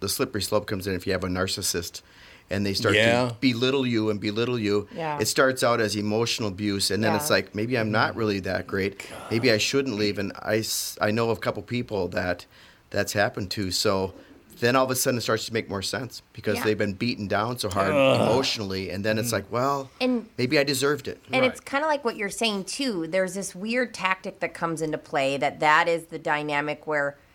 [0.00, 2.02] the slippery slope comes in if you have a narcissist
[2.50, 3.28] and they start Yeah.
[3.28, 4.88] to belittle you and belittle you.
[4.94, 5.18] Yeah.
[5.20, 8.66] It starts out as emotional abuse, and then it's like, maybe I'm not really that
[8.66, 9.06] great.
[9.30, 10.18] Maybe I shouldn't leave.
[10.18, 10.64] And I,
[11.00, 12.46] I know of a couple people that
[12.90, 13.70] that's happened to.
[13.70, 14.14] So
[14.60, 16.64] then all of a sudden it starts to make more sense because Yeah.
[16.64, 18.20] they've been beaten down so hard Ugh.
[18.30, 18.88] emotionally.
[18.90, 19.32] And then it's mm.
[19.32, 21.20] like, well, And- maybe I deserved it.
[21.30, 23.06] And it's kind of like what you're saying too.
[23.08, 27.27] There's this weird tactic that comes into play that that is the dynamic where sh-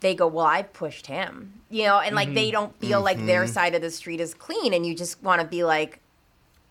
[0.00, 2.52] they go, "Well, I pushed him," you know, and like they Mhm.
[2.52, 3.48] don't feel like their Mhm.
[3.48, 6.00] side of the street is clean, and you just want to be like,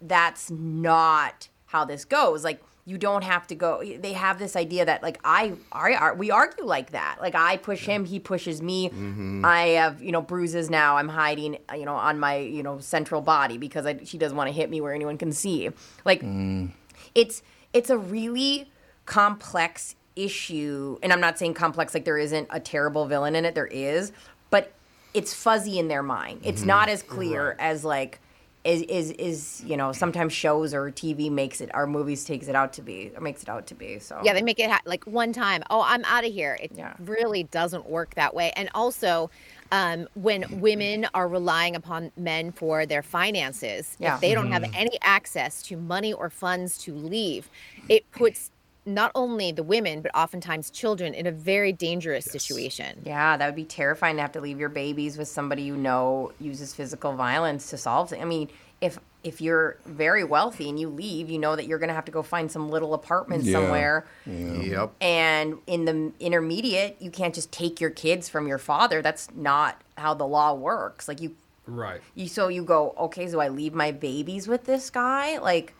[0.01, 3.84] "That's not how this goes." Like you don't have to go.
[3.84, 7.18] They have this idea that like I, I, we argue like that.
[7.22, 8.89] Like I push him, he pushes me.
[8.89, 9.45] Mhm.
[9.45, 10.97] I have you know bruises now.
[10.97, 14.47] I'm hiding you know on my you know central body because I, she doesn't want
[14.47, 15.70] to hit me where anyone can see.
[16.05, 16.22] Like
[17.14, 17.43] it's
[17.74, 18.70] it's a really
[19.05, 23.55] complex issue and i'm not saying complex like there isn't a terrible villain in it
[23.55, 24.12] there is
[24.49, 24.72] but
[25.14, 26.68] it's fuzzy in their mind it's Mhm.
[26.68, 28.20] not as clear as like
[28.64, 32.55] is, is is you know sometimes shows or tv makes it our movies takes it
[32.55, 34.82] out to be or makes it out to be so Yeah, they make it ha-
[34.86, 35.64] like one time.
[35.72, 36.59] Oh, I'm out of here.
[36.62, 38.53] It really doesn't work that way.
[38.55, 39.32] And also,
[39.72, 44.14] um, when women are relying upon men for their finances, Yeah.
[44.14, 44.76] if they don't have Mhm.
[44.76, 47.49] any access to money or funds to leave,
[47.89, 48.51] it puts
[48.86, 53.02] not only the women but oftentimes children in a very dangerous situation.
[53.06, 56.32] Yeah, that would be terrifying to have to leave your babies with somebody you know
[56.40, 58.20] uses physical violence to solve it.
[58.22, 58.50] I mean,
[58.82, 62.06] if if you're very wealthy and you leave, you know that you're going to have
[62.06, 63.54] to go find some little apartment Yeah.
[63.54, 64.08] somewhere.
[64.26, 64.94] Yep.
[65.00, 69.04] And in the intermediate, you can't just take your kids from your father.
[69.04, 71.08] That's not how the law works.
[71.08, 71.36] Like you
[71.68, 72.02] Right.
[72.16, 75.38] you so you go, okay, so I leave my babies with this guy?
[75.38, 75.76] Like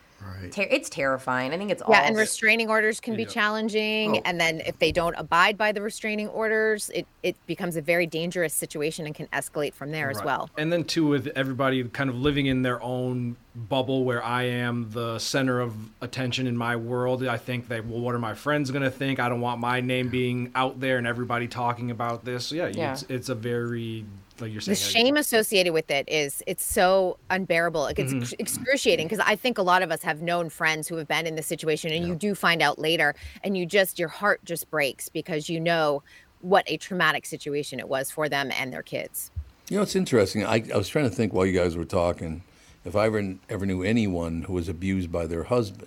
[0.50, 1.52] ter- it's terrifying.
[1.52, 4.16] I think it's all Yeah, and restraining orders can be challenging.
[4.16, 4.22] Oh.
[4.24, 8.06] And then if they don't abide by the restraining orders, it, it becomes a very
[8.06, 10.50] dangerous situation and can escalate from there as well.
[10.56, 14.90] And then too, with everybody kind of living in their own bubble, where I am
[14.90, 18.70] the center of attention in my world, I think that well, what are my friends
[18.70, 19.20] going to think?
[19.20, 22.46] I don't want my name being out there and everybody talking about this.
[22.46, 22.92] So yeah, Yeah.
[22.92, 24.04] It's, it's a very
[24.42, 28.22] like you're the shame associated with it is it's so unbearable it gets Mhm.
[28.22, 31.26] ex- excruciating because i think a lot of us have known friends who have been
[31.26, 33.14] in this situation and you do find out later
[33.44, 36.02] and you just your heart just breaks because you know
[36.40, 39.30] what a traumatic situation it was for them and their kids
[39.70, 40.44] You know, it's interesting.
[40.44, 42.42] I, I was trying to think while you guys were talking
[42.84, 45.86] if I ever, ever knew anyone who was abused by their husband.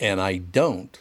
[0.00, 0.98] And I don't,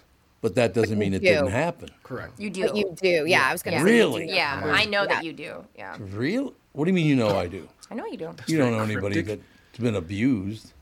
[0.48, 1.28] but that doesn't mean it do.
[1.28, 1.90] didn't happen.
[2.04, 2.40] Correct.
[2.40, 2.68] You do.
[2.68, 4.28] But you do yeah i was gonna say Really?
[4.28, 4.34] do.
[4.34, 5.64] Yeah, I know that you do.
[5.78, 5.96] Yeah.
[6.00, 6.54] Real?
[6.74, 7.68] What do you mean you know I do?
[7.92, 8.34] I know you do.
[8.48, 9.42] you don't know very anybody cryptic.
[9.72, 10.74] that's been abused.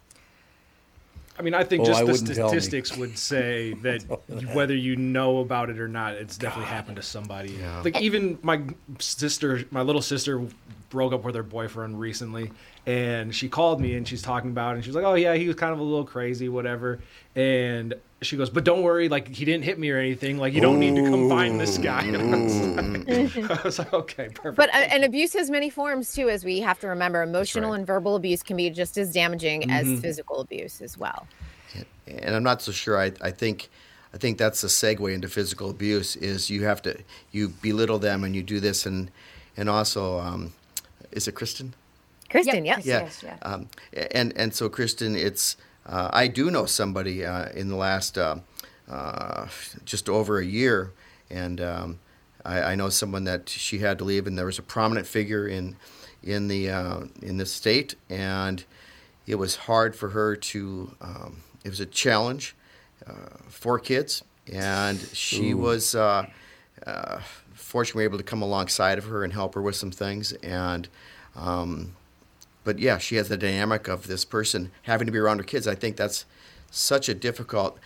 [1.37, 2.59] I mean, I think Oh, just I the wouldn't tell me.
[2.59, 4.03] statistics would say that
[4.53, 7.51] whether you know about it or not, it's definitely happened to somebody.
[7.59, 7.81] Yeah.
[7.81, 8.61] Like even my
[8.99, 10.41] sister, my little sister,
[10.89, 12.51] broke up with her boyfriend recently,
[12.85, 15.45] and she called me and she's talking about it, and she's like, "Oh yeah, he
[15.47, 16.99] was kind of a little crazy, whatever."
[17.35, 17.95] And
[18.25, 20.37] she goes, "But don't worry, like he didn't hit me or anything.
[20.37, 22.17] Like you don't need to come find this guy." And
[23.09, 26.13] I was like, I was like, "Okay, perfect." but uh, and abuse has many forms
[26.13, 27.77] too as we have to remember emotional right.
[27.77, 30.01] and verbal abuse can be just as damaging as Mhm.
[30.01, 31.27] physical abuse as well
[32.07, 32.99] and I'm not so sure.
[32.99, 33.69] I, I think
[34.13, 36.15] I think that's a segue into physical abuse.
[36.15, 36.97] Is you have to
[37.31, 39.09] you belittle them and you do this and
[39.57, 40.53] and also um,
[41.11, 41.73] is it Kristyn?
[42.29, 43.01] kristen yes Yeah.
[43.01, 43.37] yes, yeah.
[43.43, 43.69] Um,
[44.11, 48.37] and and so Kristyn, it's uh, I do know somebody uh, in the last uh,
[48.89, 49.47] uh,
[49.83, 50.91] just over a year,
[51.29, 51.99] and um,
[52.43, 55.47] I, I know someone that she had to leave, and there was a prominent figure
[55.47, 55.75] in
[56.23, 58.63] in the uh, in the state, and
[59.27, 60.95] it was hard for her to.
[61.01, 62.55] Um, it was a challenge.
[63.07, 65.57] Uh, four kids, and she Ooh.
[65.57, 65.95] was.
[65.95, 66.25] Uh,
[66.85, 67.19] uh,
[67.53, 70.33] fortunately, we were able to come alongside of her and help her with some things,
[70.33, 70.87] and
[71.35, 71.95] um,
[72.65, 75.67] but yeah, she has the dynamic of this person having to be around her kids.
[75.67, 76.25] I think that's
[76.69, 77.79] such a difficult.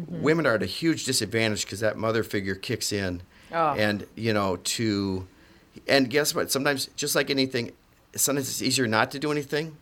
[0.00, 0.22] Mm-hmm.
[0.22, 3.22] Women are at a huge disadvantage because that mother figure kicks in,
[3.52, 3.74] Oh.
[3.74, 5.26] and you know to,
[5.88, 6.52] and guess what?
[6.52, 7.72] Sometimes, just like anything,
[8.14, 9.76] sometimes it's easier not to do anything,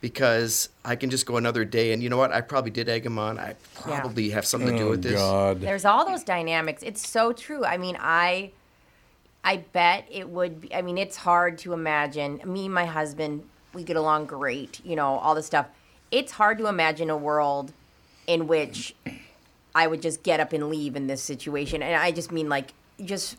[0.00, 2.32] because I can just go another day, and you know what?
[2.32, 3.38] I probably did egg him on.
[3.38, 3.48] I
[3.86, 4.00] Yeah.
[4.00, 5.12] probably have something to do Oh, with this.
[5.14, 5.60] God.
[5.60, 6.82] There's all those dynamics.
[6.82, 7.64] It's so true.
[7.64, 8.52] I mean, I
[9.44, 12.40] I bet it would be I mean, it's hard to imagine.
[12.44, 13.42] Me and my husband,
[13.72, 15.66] we get along great, you know, all this stuff.
[16.10, 17.72] It's hard to imagine a world
[18.26, 18.94] in which
[19.74, 21.82] I would just get up and leave in this situation.
[21.82, 22.72] And I just mean like
[23.04, 23.36] just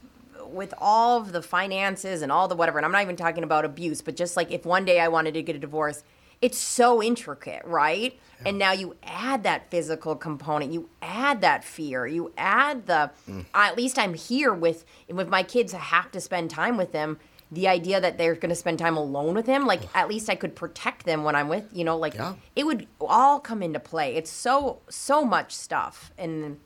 [0.48, 3.66] with all of the finances and all the whatever, and I'm not even talking about
[3.66, 6.04] abuse, but just like if one day I wanted to get a divorce,
[6.42, 8.20] it's so intricate, right?
[8.44, 13.46] And now you add that physical component, you add that fear, you add the mm.
[13.54, 15.74] at least I'm here with with my kids.
[15.74, 17.20] I have to spend time with them.
[17.54, 20.36] The idea that they're going to spend time alone with him, like at least I
[20.36, 22.16] could protect them when I'm with, you know, like
[22.56, 24.16] it would all come into play.
[24.16, 26.60] It's so so much stuff, and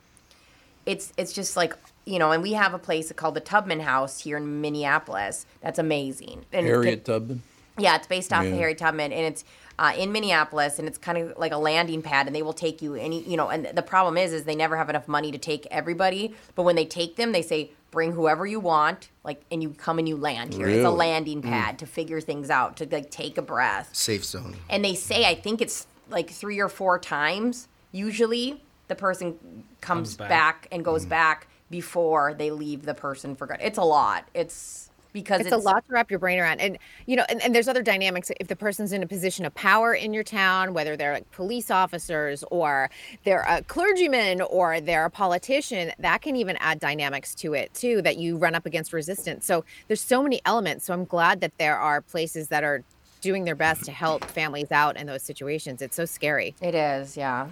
[0.85, 1.73] it's it's just like
[2.05, 5.47] you know, and we have a place called the Tubman House here in Minneapolis.
[5.61, 6.45] That's amazing.
[6.53, 7.41] And Harriet Tubman.
[7.79, 8.51] yeah, it's based off Yeah.
[8.51, 9.43] of Harry Tubman, and it's
[9.79, 12.81] uh, in Minneapolis, and it's kind of like a landing pad, and they will take
[12.83, 13.49] you any, you know.
[13.49, 16.75] And the problem is, is they never have enough money to take everybody, but when
[16.75, 20.17] they take them, they say bring whoever you want, like, and you come and you
[20.17, 20.67] land here.
[20.67, 20.95] It's a Really?
[20.97, 21.49] landing Mm.
[21.49, 23.89] pad to figure things out, to like take a breath.
[23.95, 24.57] Safe zone.
[24.69, 27.69] And they say, I think it's like three or four times.
[27.93, 29.37] Usually, the person
[29.79, 30.29] comes, Comes back.
[30.29, 30.67] back.
[30.73, 33.57] and goes back before they leave the person for good.
[33.61, 34.27] It's a lot.
[34.33, 36.59] It's because it's, a lot to wrap your brain around.
[36.59, 38.31] And you know and, and there's other dynamics.
[38.39, 41.71] If the person's in a position of power in your town whether they're like police
[41.71, 42.91] officers or
[43.23, 48.01] they're a clergyman or they're a politician that can even add dynamics to it too
[48.01, 49.45] that you run up against resistance.
[49.45, 50.85] So there's so many elements.
[50.85, 52.83] So i'm glad that there are places that are
[53.21, 55.81] doing their best to help families out in those situations.
[55.81, 56.53] It's so scary.
[56.61, 57.49] It is yeah.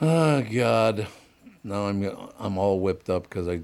[0.00, 1.06] Oh God!
[1.62, 2.02] Now I'm
[2.38, 3.60] I'm all whipped up because I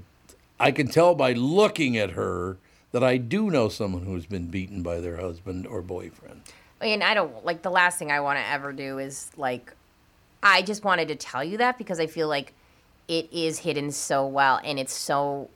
[0.59, 2.57] I can tell by looking at her
[2.91, 6.41] that I do know someone who's been beaten by their husband or boyfriend.
[6.81, 9.73] and I don't like the last thing I want to ever do is like
[10.41, 12.53] I just wanted to tell you that because I feel like
[13.07, 15.49] it is hidden so well and it's so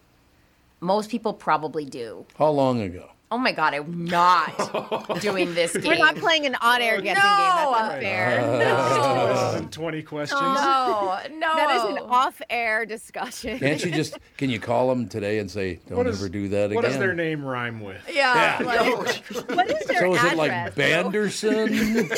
[0.80, 2.26] most people probably do.
[2.38, 3.10] How long ago?
[3.34, 5.86] Oh my god, I'm not doing this game.
[5.86, 10.42] we're not playing an on-air guessing game that's unfair Uh, Than 20 questions.
[10.42, 11.56] No, no.
[11.56, 15.80] that is an off-air discussion Can't you just can you call them today and say
[15.88, 16.76] don't What is- ever do that again"?
[16.76, 16.92] What again?
[16.92, 18.02] does their name rhyme with?
[18.12, 18.62] Yeah.
[18.62, 18.68] Yeah.
[18.68, 19.26] like-
[19.56, 22.10] what is their so is address it like Banderson?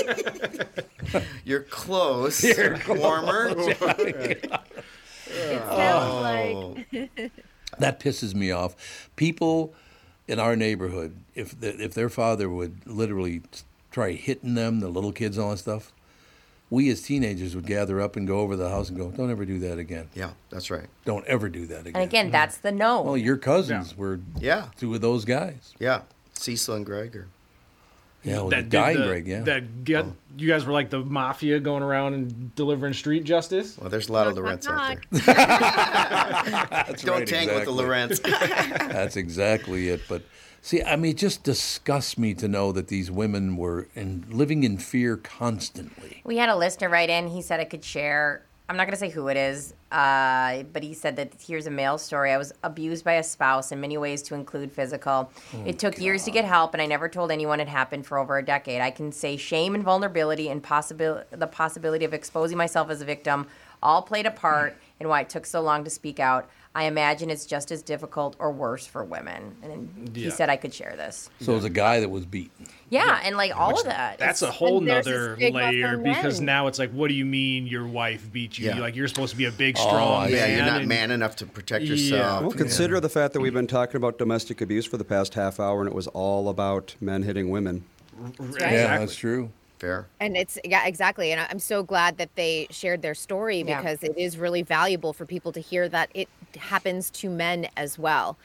[1.46, 2.44] You're close.
[2.44, 2.98] You're close.
[3.00, 3.54] Warmer.
[3.56, 4.50] it
[5.66, 5.78] Oh.
[5.78, 7.32] sounds like
[7.80, 9.10] that pisses me off.
[9.16, 9.74] People
[10.28, 13.42] in our neighborhood, if the, if their father would literally
[13.92, 15.92] try hitting them, the little kids, all that stuff,
[16.70, 19.46] we as teenagers would gather up and go over the house and go, "Don't ever
[19.46, 20.88] do that again." Yeah, that's right.
[21.06, 21.96] Don't ever do that again.
[21.96, 23.02] And again, that's the no.
[23.02, 24.68] Well, your cousins were Yeah.
[24.78, 25.76] two of those guys.
[25.80, 26.02] Yeah.
[26.34, 27.28] Cecil and Greg, or
[28.24, 29.42] Yeah, well, that the guy did the, Greg, yeah.
[29.42, 30.16] That get, oh.
[30.38, 33.78] you guys were like the mafia going around and delivering street justice.
[33.78, 35.22] Well, there's a lot of Lorentz out there.
[35.36, 37.74] That's Don't right, tangle with the exactly.
[37.74, 38.20] Lorentz.
[38.94, 40.02] That's exactly it.
[40.08, 40.24] But
[40.62, 44.64] see, I mean, it just disgusts me to know that these women were in, living
[44.64, 46.22] in fear constantly.
[46.24, 47.28] We had a listener write in.
[47.28, 48.44] He said I could share.
[48.70, 51.72] I'm not going to say who it is, uh, but he said that here's a
[51.72, 52.32] male story.
[52.32, 55.30] I was abused by a spouse in many ways, to include physical.
[55.54, 58.18] Oh, it took years to get help, and I never told anyone it happened for
[58.18, 58.80] over a decade.
[58.80, 63.06] I can say shame and vulnerability and possibil- the possibility of exposing myself as a
[63.06, 63.48] victim
[63.82, 66.50] all played a part in why it took so long to speak out.
[66.76, 69.56] I imagine it's just as difficult or worse for women.
[69.62, 70.32] And then he Yeah.
[70.32, 71.30] said I could share this.
[71.40, 72.66] So it was a guy that was beaten.
[72.90, 74.18] Yeah, and like all of that.
[74.18, 76.46] That's a whole and nother layer because men.
[76.46, 78.68] now it's like, what do you mean your wife beat you?
[78.70, 78.80] Yeah.
[78.80, 80.58] Like you're supposed to be a big, Oh, strong yeah, man.
[80.58, 81.92] you're not and- man enough to protect Yeah.
[81.92, 82.42] yourself.
[82.42, 85.60] Well, consider the fact that we've been talking about domestic abuse for the past half
[85.60, 87.84] hour, and it was all about men hitting women.
[88.60, 89.50] Yeah, that's true.
[89.84, 90.08] Fair.
[90.22, 91.34] And it's yeah, exactly.
[91.34, 93.82] And I- I'm so glad that they shared their story Yeah.
[93.82, 98.00] because it is really valuable for people to hear that it happens to men as
[98.00, 98.38] well.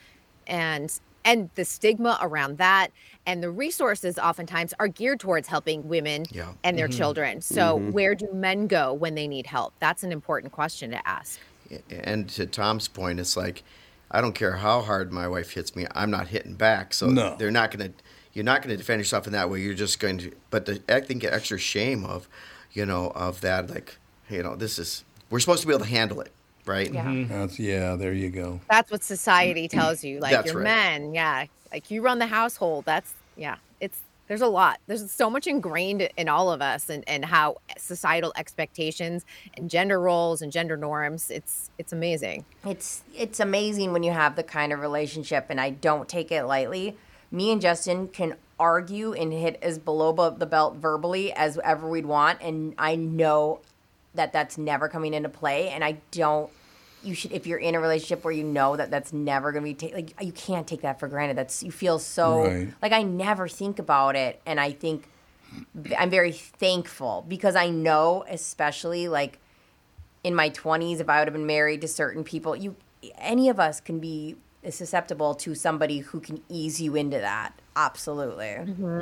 [0.47, 0.91] And
[1.23, 2.91] and the stigma around that
[3.25, 6.53] and the resources oftentimes are geared towards helping women Yeah.
[6.63, 6.97] and their Mhm.
[6.97, 7.41] children.
[7.41, 7.91] So Mhm.
[7.93, 9.73] where do men go when they need help?
[9.79, 11.39] That's an important question to ask.
[11.89, 13.63] And to Tom's point, it's like
[14.11, 16.93] I don't care how hard my wife hits me, I'm not hitting back.
[16.95, 17.35] So No.
[17.37, 17.99] they're not going to.
[18.39, 19.59] You're not going to defend yourself in that way.
[19.59, 20.31] You're just going to.
[20.49, 22.29] But the, I think extra shame of,
[22.71, 23.97] you know, of that, like,
[24.29, 25.03] you know, this is.
[25.29, 26.31] We're supposed to be able to handle it,
[26.65, 26.89] right?
[26.89, 27.03] Yeah.
[27.03, 27.37] Mm-hmm.
[27.37, 27.97] That's yeah.
[27.97, 28.61] There you go.
[28.69, 29.77] That's what society mm-hmm.
[29.77, 30.21] tells you.
[30.21, 30.63] Like That's you're right.
[30.63, 31.47] men, yeah.
[31.69, 32.85] Like you run the household.
[32.85, 33.57] That's yeah.
[33.81, 34.79] It's there's a lot.
[34.87, 39.25] There's so much ingrained in all of us and, and how societal expectations
[39.57, 41.29] and gender roles and gender norms.
[41.29, 42.45] It's it's amazing.
[42.65, 46.45] It's it's amazing when you have the kind of relationship, and I don't take it
[46.45, 46.95] lightly.
[47.31, 52.05] Me and Justin can argue and hit as below the belt verbally as ever we'd
[52.05, 53.61] want, and I know
[54.15, 56.49] that that's never coming into play, and I don't.
[57.01, 59.73] You should, if you're in a relationship where you know that that's never gonna be
[59.73, 61.37] ta- like you can't take that for granted.
[61.37, 62.67] That's you feel so Right.
[62.81, 65.07] like I never think about it, and I think
[65.97, 69.39] I'm very thankful because I know, especially like
[70.21, 72.75] in my 20s if i would have been married to certain people you
[73.19, 74.35] any of us can be
[74.69, 78.99] susceptible to somebody who can ease you into that absolutely mm-hmm.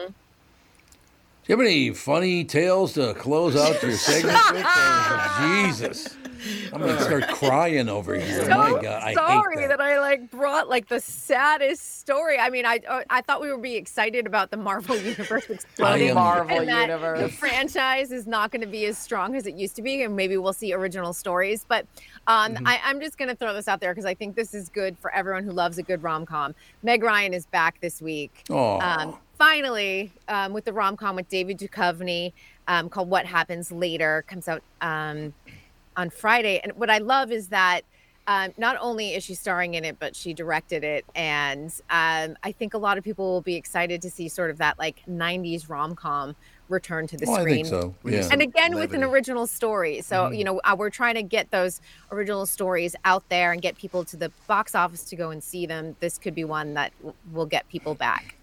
[1.48, 4.66] Do you have any funny tales to close out your segment with?
[5.40, 6.18] Jesus.
[6.74, 8.44] I'm going to start crying over here.
[8.46, 9.78] So My God, I sorry hate that.
[9.78, 9.82] that.
[9.82, 12.40] I like brought like the saddest story.
[12.40, 16.10] I mean, I uh, I thought we would be excited about the Marvel universe exploding,
[16.10, 17.20] am- Marvel and that universe.
[17.22, 20.16] The franchise is not going to be as strong as it used to be, and
[20.16, 21.66] maybe we'll see original stories.
[21.68, 21.86] But
[22.28, 22.68] um, Mm-hmm.
[22.68, 24.98] I, I'm just going to throw this out there because I think this is good
[25.00, 26.56] for everyone who loves a good rom com.
[26.84, 28.44] Meg Ryan is back this week.
[28.50, 28.80] Aw.
[29.02, 32.34] Um, finally, um, with the rom com with David Duchovny
[32.68, 35.34] um, called What Happens Later, comes out um,
[35.98, 36.60] on Friday.
[36.64, 37.82] And what I love is that
[38.28, 41.06] um, not only is she starring in it, but she directed it.
[41.16, 44.58] And um, I think a lot of people will be excited to see sort of
[44.58, 46.36] that like 90s rom com
[46.70, 47.56] return to the Oh, I screen.
[47.66, 47.96] think so.
[48.04, 48.28] Yeah.
[48.30, 50.02] And again, with an original story.
[50.02, 50.34] So, Mm-hmm.
[50.34, 51.80] you know, uh, we're trying to get those
[52.12, 55.66] original stories out there and get people to the box office to go and see
[55.66, 55.96] them.
[56.02, 56.92] This could be one that
[57.32, 58.37] will get people back.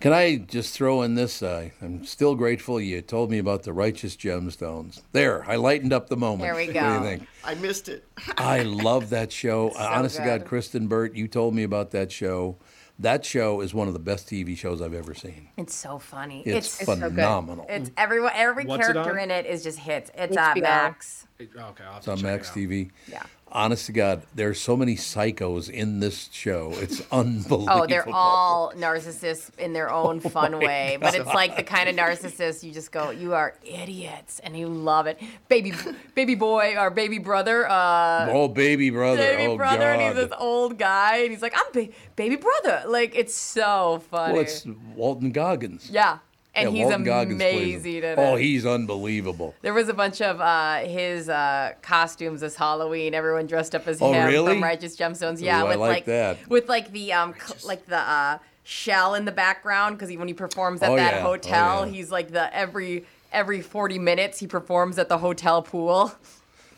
[0.00, 1.42] Can I just throw in this?
[1.42, 5.02] Uh, I'm still grateful you told me about the righteous gemstones.
[5.10, 6.42] There, I lightened up the moment.
[6.42, 6.94] There we What do go.
[6.94, 7.28] you think?
[7.44, 8.04] I missed it.
[8.38, 9.70] I love that show.
[9.70, 10.44] So Honest to God.
[10.44, 12.56] Kristyn Burtt, you told me about that show.
[13.00, 15.48] That show is one of the best TV shows I've ever seen.
[15.56, 17.10] it's so funny It's, it's so good.
[17.14, 17.64] phenomenal.
[17.68, 19.18] it's everyone every What's character on?
[19.20, 20.62] in it is just hits it's at HBO.
[20.62, 22.56] max Okay, I'll have It's to on check Max it out.
[22.56, 22.90] TV.
[23.08, 23.22] Yeah.
[23.50, 26.72] Honest to God, there's so many psychos in this show.
[26.74, 27.66] It's unbelievable.
[27.82, 31.96] Oh, they're all narcissists in their own fun way, but it's like the kind of
[31.96, 35.18] narcissist you just go, "You are idiots," and you love it.
[35.48, 35.72] Baby,
[36.14, 39.16] baby boy our baby brother, uh, Oh, baby brother.
[39.22, 40.00] baby oh, brother, God.
[40.00, 44.02] and he's this old guy, and he's like, "I'm ba- baby brother." Like it's so
[44.10, 44.34] funny.
[44.34, 45.88] well, it's Walton Goggins.
[45.90, 46.18] yeah,
[46.54, 47.68] and Yeah, he's Walton Goggins plays him.
[47.94, 49.54] amazing in Oh, he's unbelievable.
[49.62, 53.14] There was a bunch of uh, his uh, costumes this Halloween.
[53.14, 54.54] Everyone dressed up as Oh, him really?
[54.54, 55.40] from Righteous Gemstones.
[55.40, 56.48] Yeah, Ooh, I with like that.
[56.48, 57.34] with like the um
[57.64, 61.20] like the uh, shell in the background because when he performs at Oh, that yeah.
[61.20, 61.92] Oh, hotel, yeah.
[61.92, 66.12] he's like the every every forty minutes he performs at the hotel pool.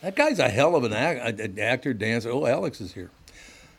[0.03, 2.31] That guy's a hell of an act, an actor, dancer.
[2.31, 3.11] Oh, Alex is here.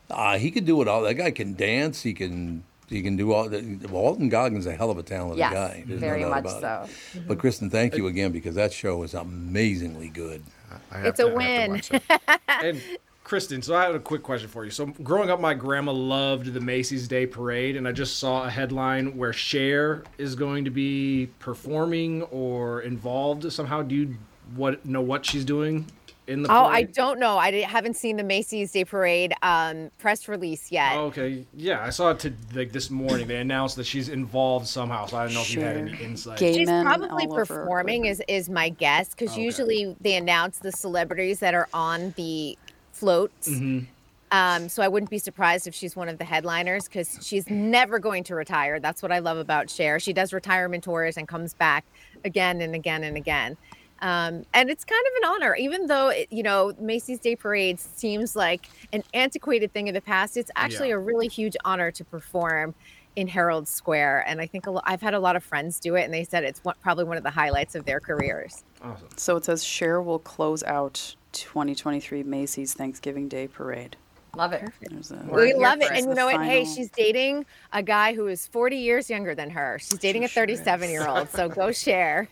[0.10, 1.02] Uh, he can do it all.
[1.02, 2.04] That guy can dance.
[2.04, 2.64] He can.
[2.92, 3.48] He can do all.
[3.48, 5.84] The, Walton Goggins is a hell of a talented Yes, guy.
[5.88, 7.20] There's very no doubt much about so.
[7.20, 7.28] It.
[7.28, 10.44] But Kristyn, thank you uh, again because that show was amazingly good.
[10.92, 12.40] I have It's a to- I have to win.
[12.50, 12.82] And
[13.24, 14.72] Kristyn, so I have a quick question for you.
[14.72, 18.50] So, growing up, my grandma loved the Macy's Day Parade, and I just saw a
[18.50, 23.84] headline where Cher is going to be performing or involved somehow.
[23.84, 24.16] Do you
[24.56, 25.86] what know what she's doing
[26.28, 26.52] in the?
[26.52, 26.66] Oh.
[26.66, 27.38] I don't know.
[27.38, 30.94] I di- haven't seen the Macy's Day Parade um, press release yet.
[30.96, 33.28] Oh, okay, yeah, I saw it to, like this morning.
[33.28, 36.40] They announced that she's involved somehow, so I don't know if you had any insight.
[36.40, 41.68] She's probably performing is, is my guess because usually they announce the celebrities that are
[41.74, 42.58] on the
[42.92, 43.50] floats.
[43.50, 43.88] Mhm.
[44.34, 48.00] Um, so I wouldn't be surprised if she's one of the headliners because she's never
[48.00, 48.80] going to retire.
[48.80, 50.00] That's what I love about Cher.
[50.00, 51.84] She does retirement tours and comes back
[52.24, 53.58] again and again and again.
[54.02, 57.80] Um, and it's kind of an honor, even though it, you know Macy's Day Parade
[57.80, 60.38] seems like an antiquated thing of the past.
[60.38, 60.96] It's actually Yeah.
[60.96, 62.74] a really huge honor to perform
[63.16, 65.96] in Herald Square, and I think a lo- I've had a lot of friends do
[65.96, 68.64] it, and they said it's one, probably one of the highlights of their careers.
[68.82, 69.08] Awesome.
[69.18, 73.98] So it says Cher will close out 2023 Macy's Thanksgiving Day Parade.
[74.36, 74.64] Love it.
[74.64, 76.42] A- we love it, and you know what?
[76.42, 79.78] Hey, she's dating a guy who is 40 years younger than her.
[79.80, 82.30] She's dating a 37 year old, so go Cher.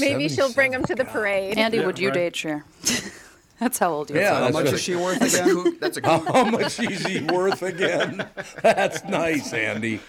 [0.00, 1.58] Maybe she'll bring him to the oh, parade.
[1.58, 2.64] Andy, would you date Cher?
[3.58, 4.40] that's how old you Yeah, are.
[4.40, 5.76] that's much is she worth again?
[5.80, 8.28] That's a How much is he worth again?
[8.62, 10.00] That's nice, Andy.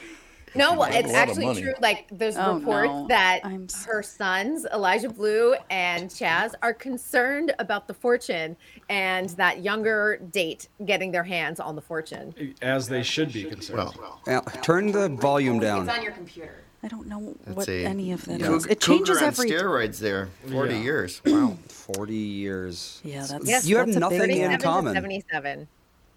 [0.55, 1.73] No, well, it's actually true.
[1.81, 3.07] Like, there's Oh, reports no.
[3.09, 3.41] that
[3.85, 8.55] her sons, Elijah Blue and Chaz, are concerned about the fortune
[8.89, 12.55] and that younger date getting their hands on the fortune.
[12.61, 13.91] as they should be concerned.
[14.25, 15.85] Yeah, turn the volume down.
[16.01, 16.63] your computer.
[16.83, 18.47] I don't know That's what a any of that is.
[18.47, 19.49] Cougar- It changes cougar on every.
[19.49, 20.29] steroids there.
[20.49, 20.81] 40 Yeah.
[20.81, 21.21] years.
[21.25, 21.57] Wow.
[21.69, 23.01] 40 years.
[23.03, 23.47] Yeah, that's.
[23.47, 24.93] Yes, you have that's a nothing in common.
[24.93, 25.67] 77.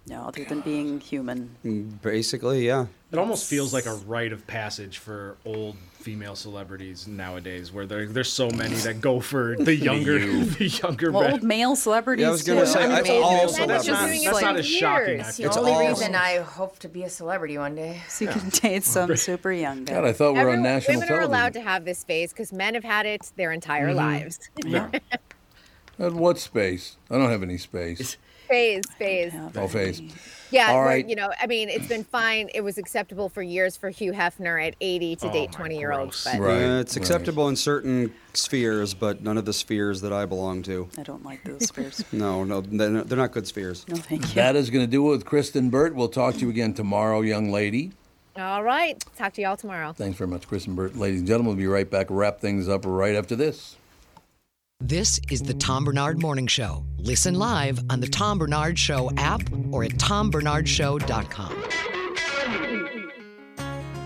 [0.06, 1.50] No, other than being human.
[1.64, 2.86] Mm, basically, yeah.
[3.12, 8.06] It almost feels like a rite of passage for old female celebrities nowadays, where there,
[8.06, 10.44] there's so many that go for the younger, You.
[10.58, 11.12] the younger.
[11.12, 12.22] Well, old male celebrities.
[12.22, 12.66] Yeah, I was gonna too.
[12.66, 13.86] say, I I- mean, all that's celebrities.
[13.86, 16.88] just That's like not as shocking, It's the It's only all- reason I hope to
[16.88, 18.00] be a celebrity one day.
[18.08, 19.94] So you can date some super young guy.
[19.94, 21.30] God, I thought we were on Everyone- national women television.
[21.30, 23.94] are allowed to have this phase because men have had it their entire Mhm.
[23.96, 24.50] lives.
[25.98, 26.96] At what space?
[27.10, 28.16] I don't have any space.
[28.50, 29.32] Phase, phase.
[29.54, 30.02] Oh, face.
[30.50, 31.08] Yeah, All where, right.
[31.08, 32.50] you know, I mean, it's been fine.
[32.52, 35.92] It was acceptable for years for Hugh Hefner at 80 to oh, date 20 year
[35.92, 36.24] olds.
[36.24, 37.00] But Yeah, it's right.
[37.00, 40.88] acceptable in certain spheres, but none of the spheres that I belong to.
[40.98, 42.04] I don't like those spheres.
[42.12, 43.86] No, no, they're not, they're not good spheres.
[43.86, 44.34] No, thank you.
[44.34, 45.94] That is going to do it with Kristyn Burtt.
[45.94, 47.92] We'll talk to you again tomorrow, young lady.
[48.36, 49.92] all right, talk to y'all tomorrow.
[49.92, 50.96] Thanks very much, Kristyn Burtt.
[50.96, 52.08] Ladies and gentlemen, we'll be right back.
[52.10, 53.76] Wrap things up right after this.
[54.82, 56.86] This is the Tom Barnard Morning Show.
[56.96, 61.64] Listen live on the Tom Barnard Show app or at tombarnardshow.com.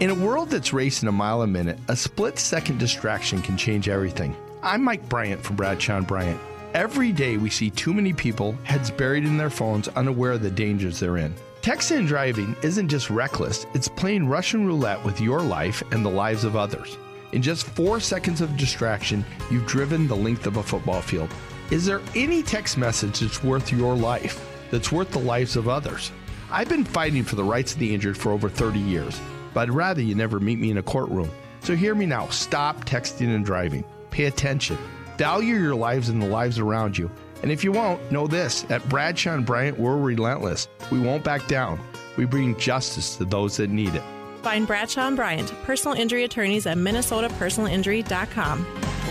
[0.00, 3.88] In a world that's racing a mile a minute, a split second distraction can change
[3.88, 4.36] everything.
[4.64, 6.40] I'm Mike Bryant from Bradshaw and Bryant.
[6.74, 10.50] Every day we see too many people, heads buried in their phones, unaware of the
[10.50, 11.36] dangers they're in.
[11.62, 16.10] Texting and driving isn't just reckless, it's playing Russian roulette with your life and the
[16.10, 16.98] lives of others.
[17.34, 21.34] In just four seconds of distraction, you've driven the length of a football field.
[21.72, 26.12] Is there any text message that's worth your life, that's worth the lives of others?
[26.48, 29.20] I've been fighting for the rights of the injured for over 30 years,
[29.52, 31.28] but I'd rather you never meet me in a courtroom.
[31.58, 33.84] So hear me now stop texting and driving.
[34.10, 34.78] Pay attention.
[35.18, 37.10] Value your lives and the lives around you.
[37.42, 40.68] And if you won't, know this at Bradshaw and Bryant, we're relentless.
[40.92, 41.80] We won't back down.
[42.16, 44.04] We bring justice to those that need it.
[44.44, 48.66] Find Bradshaw and Bryant, personal injury attorneys at minnesotapersonalinjury.com.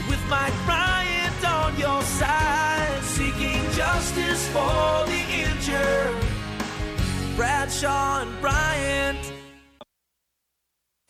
[0.07, 6.15] With Mike Bryant on your side, seeking justice for the injured.
[7.35, 9.32] Bradshaw and Bryant.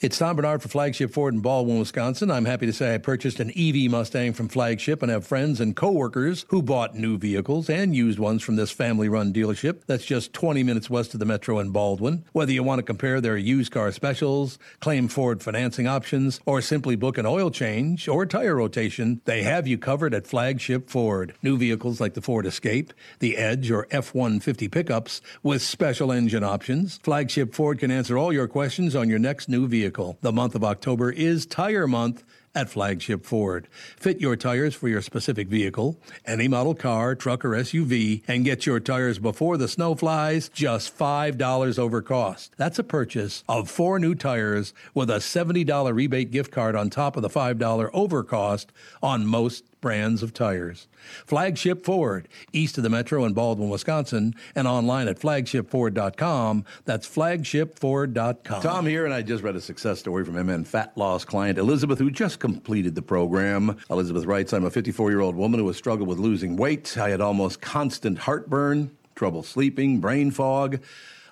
[0.03, 2.29] It's Tom Barnard for Flagship Ford in Baldwin, Wisconsin.
[2.29, 5.77] I'm happy to say I purchased an EV Mustang from Flagship and have friends and
[5.77, 10.61] coworkers who bought new vehicles and used ones from this family-run dealership that's just 20
[10.61, 12.25] minutes west of the metro in Baldwin.
[12.33, 16.97] Whether you want to compare their used car specials, claim Ford financing options, or simply
[16.97, 21.33] book an oil change or tire rotation, they have you covered at Flagship Ford.
[21.41, 26.99] New vehicles like the Ford Escape, the Edge, or F-150 pickups with special engine options.
[27.03, 29.92] Flagship Ford can answer all your questions on your next new vehicle.
[30.21, 32.23] The month of October is Tire Month
[32.55, 33.67] at Flagship Ford.
[33.97, 38.65] Fit your tires for your specific vehicle, any model car, truck, or SUV, and get
[38.65, 42.53] your tires before the snow flies just $5 over cost.
[42.57, 47.15] That's a purchase of four new tires with a $70 rebate gift card on top
[47.15, 48.71] of the $5 over cost
[49.01, 50.87] on most brands of tires.
[51.25, 56.65] Flagship Ford, east of the metro in Baldwin, Wisconsin, and online at flagshipford.com.
[56.85, 58.61] That's flagshipford.com.
[58.61, 61.99] Tom here, and I just read a success story from MN Fat Loss client Elizabeth,
[61.99, 63.77] who just completed the program.
[63.89, 66.97] Elizabeth writes, I'm a 54 year old woman who has struggled with losing weight.
[66.97, 70.79] I had almost constant heartburn, trouble sleeping, brain fog.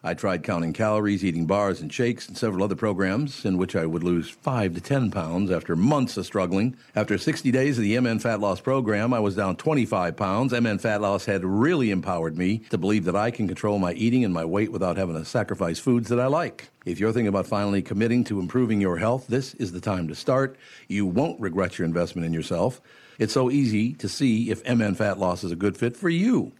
[0.03, 3.85] I tried counting calories, eating bars and shakes, and several other programs in which I
[3.85, 6.75] would lose 5 to 10 pounds after months of struggling.
[6.95, 10.59] After 60 days of the MN Fat Loss program, I was down 25 pounds.
[10.59, 14.25] MN Fat Loss had really empowered me to believe that I can control my eating
[14.25, 16.69] and my weight without having to sacrifice foods that I like.
[16.83, 20.15] If you're thinking about finally committing to improving your health, this is the time to
[20.15, 20.57] start.
[20.87, 22.81] You won't regret your investment in yourself.
[23.19, 26.53] It's so easy to see if MN Fat Loss is a good fit for you.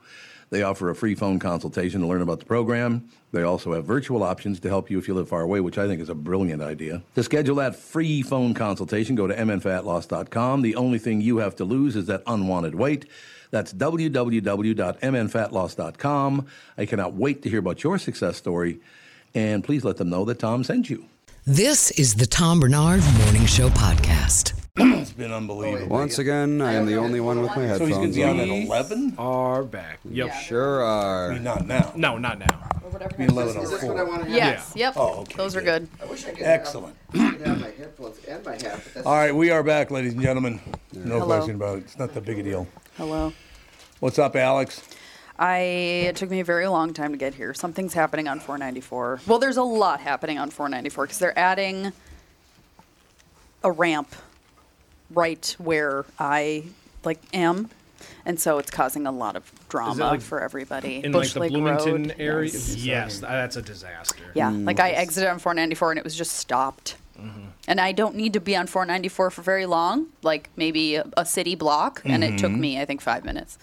[0.52, 3.08] They offer a free phone consultation to learn about the program.
[3.32, 5.88] They also have virtual options to help you if you live far away, which I
[5.88, 7.02] think is a brilliant idea.
[7.16, 10.62] To schedule that free phone consultation, go to mnfatloss.com.
[10.62, 13.06] The only thing you have to lose is that unwanted weight.
[13.52, 16.48] That's www.mnfatloss.com.
[16.78, 18.82] I cannot wait to hear about your success story,
[19.34, 21.06] and please let them know that Tom sent you.
[21.46, 24.61] This is the Tom Barnard Morning Show podcast.
[24.78, 25.88] It's been unbelievable.
[25.88, 28.24] Once again, I am the only one with my So he's headphones going to be
[28.24, 28.40] on on.
[28.40, 29.16] at 11?
[29.18, 30.00] Are back.
[30.10, 30.34] Yep.
[30.34, 31.38] Sure are.
[31.40, 31.92] not now.
[31.96, 32.70] No, not now.
[33.18, 34.30] Be 11.04.
[34.30, 34.74] Yes.
[34.76, 34.94] Yep.
[34.96, 35.36] Oh, okay.
[35.36, 35.90] Those are good.
[36.02, 36.10] Um,
[36.40, 36.96] Excellent.
[37.14, 38.62] have my headphones and my hat.
[38.62, 40.60] But that's All right, we are back, ladies and gentlemen.
[40.94, 41.26] No Hello.
[41.26, 41.84] question about it.
[41.86, 42.68] It's not that big a deal.
[42.98, 43.34] Hello.
[44.00, 44.88] What's up, Alex?
[45.40, 47.54] I it took me a very long time to get here.
[47.54, 49.22] Something's happening on 494.
[49.28, 51.92] Well, there's a lot happening on 494 because they're adding
[53.64, 54.14] a ramp
[55.14, 56.64] right where I
[57.04, 57.70] like am,
[58.26, 61.04] and so it's causing a lot of drama like for everybody.
[61.04, 62.52] In Bush like the Bloomington Road, area?
[62.52, 62.76] yes.
[62.76, 64.24] Yes, uh, that's a disaster.
[64.34, 64.66] Yeah, mm.
[64.66, 66.96] like I exited on 494 and it was just stopped.
[67.20, 67.42] Mm-hmm.
[67.68, 71.26] And I don't need to be on 494 for very long, like maybe a, a
[71.26, 72.60] city block, and it took Mhm.
[72.60, 73.60] me, I think, five minutes.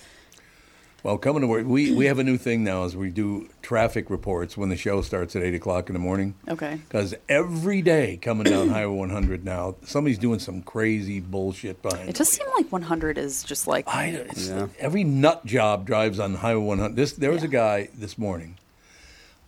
[1.05, 4.11] Well, coming to work, we, we have a new thing now as we do traffic
[4.11, 6.34] reports when the show starts at 8 o'clock in the morning.
[6.49, 6.80] Okay.
[6.88, 12.16] Because every day coming down Highway 100 now, somebody's doing some crazy bullshit behind It
[12.16, 13.86] does seem like 100 is just like.
[13.86, 16.96] It's- Every nut job drives on Highway 100.
[16.96, 18.57] This there was a guy this morning.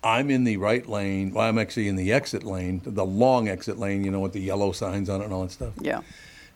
[0.04, 1.34] I'm in the right lane.
[1.34, 4.04] Well, I'm actually in the exit lane, the long exit lane.
[4.04, 5.74] You know, with the yellow signs on it and all that stuff.
[5.80, 6.00] Yeah.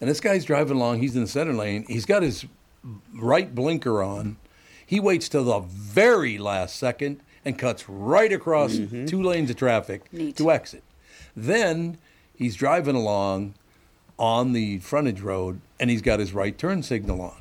[0.00, 1.00] And this guy's driving along.
[1.00, 1.84] He's in the center lane.
[1.88, 2.46] He's got his
[3.12, 4.36] right blinker on.
[4.86, 9.06] He waits till the very last second and cuts right across mm-hmm.
[9.06, 10.82] two lanes of traffic to exit.
[11.36, 11.98] Then
[12.34, 13.54] he's driving along
[14.18, 17.34] on the frontage road and he's got his right turn signal on.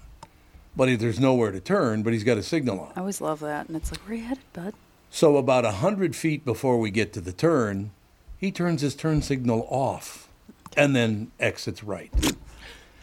[0.75, 2.93] But there's nowhere to turn, but he's got a signal on.
[2.95, 3.67] I always love that.
[3.67, 4.73] And it's like, where you headed, bud?
[5.11, 7.91] So about a hundred feet before we get to the turn,
[8.39, 10.27] he turns his turn signal off
[10.75, 12.11] and then exits right.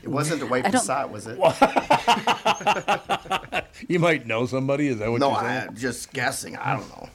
[0.03, 1.39] It wasn't a white I don't- was it?
[3.89, 4.89] You might know somebody.
[4.89, 5.69] Is that what no, you're saying?
[5.69, 6.57] I'm just guessing.
[6.57, 7.09] I don't know.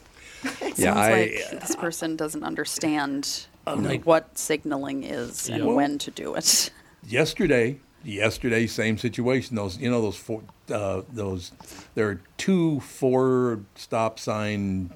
[0.44, 5.64] It Yeah, sounds I- like this person doesn't understand I'm like- what signaling is and
[5.64, 5.72] Yeah.
[5.72, 6.72] when to do it.
[7.08, 11.52] yesterday yesterday same situation those you know those four uh, those
[11.96, 14.92] there are two four stop sign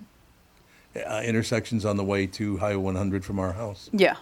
[1.07, 4.15] uh, intersections on the way to highway 100 from our house Yeah.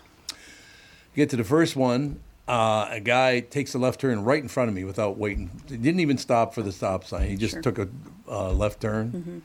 [1.15, 4.69] get to the first one uh, a guy takes a left turn right in front
[4.69, 5.49] of me without waiting.
[5.67, 7.29] He didn't even stop for the stop sign.
[7.29, 7.89] He just took a
[8.29, 9.11] uh, left turn.
[9.11, 9.41] Mhm.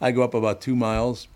[0.00, 1.28] i go up about two miles.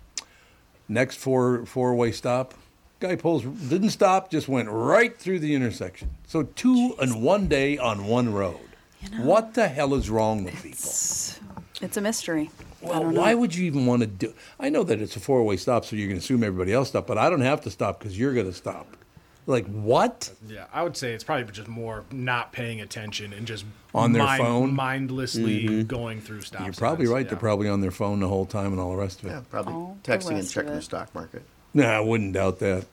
[0.87, 2.53] Next four four way stop.
[2.99, 6.09] Guy pulls didn't stop just went right through the intersection.
[6.27, 8.59] So two in one day on one road.
[9.17, 10.91] What the hell is wrong with people?
[11.81, 12.49] It's a mystery.
[12.81, 15.83] Well, why would you even want to do i know that it's a four-way stop
[15.83, 18.33] so you can assume everybody else stopped but i don't have to stop because you're
[18.33, 18.95] going to stop
[19.49, 23.65] like what Yeah, I would say it's probably just more not paying attention and just
[23.95, 24.73] On their mind- phone?
[24.75, 25.87] mindlessly Mhm.
[25.87, 26.61] going through stop.
[26.65, 27.29] you're probably signs, right yeah.
[27.31, 29.41] they're probably on their phone the whole time and all the rest of it Yeah,
[29.49, 31.41] probably All texting and checking the stock market.
[31.73, 32.85] no i wouldn't doubt that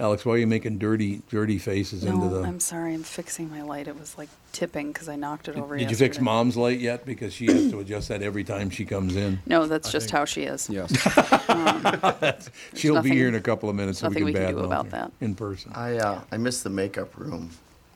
[0.00, 2.94] alex why are you making dirty dirty faces into No, the I'm sorry.
[2.94, 3.88] I'm fixing my light.
[3.88, 5.76] It was like tipping because I knocked it over.
[5.76, 7.04] Did you fix mom's light yet?
[7.04, 9.40] Because she has to adjust that every time she comes in.
[9.46, 10.68] No, that's just how she is.
[10.70, 10.90] Yes.
[12.74, 13.98] She'll nothing- be here in a couple of minutes.
[13.98, 15.10] so nothing we we can, can do about that.
[15.20, 15.72] in person.
[15.74, 17.50] I uh, I missed the makeup room.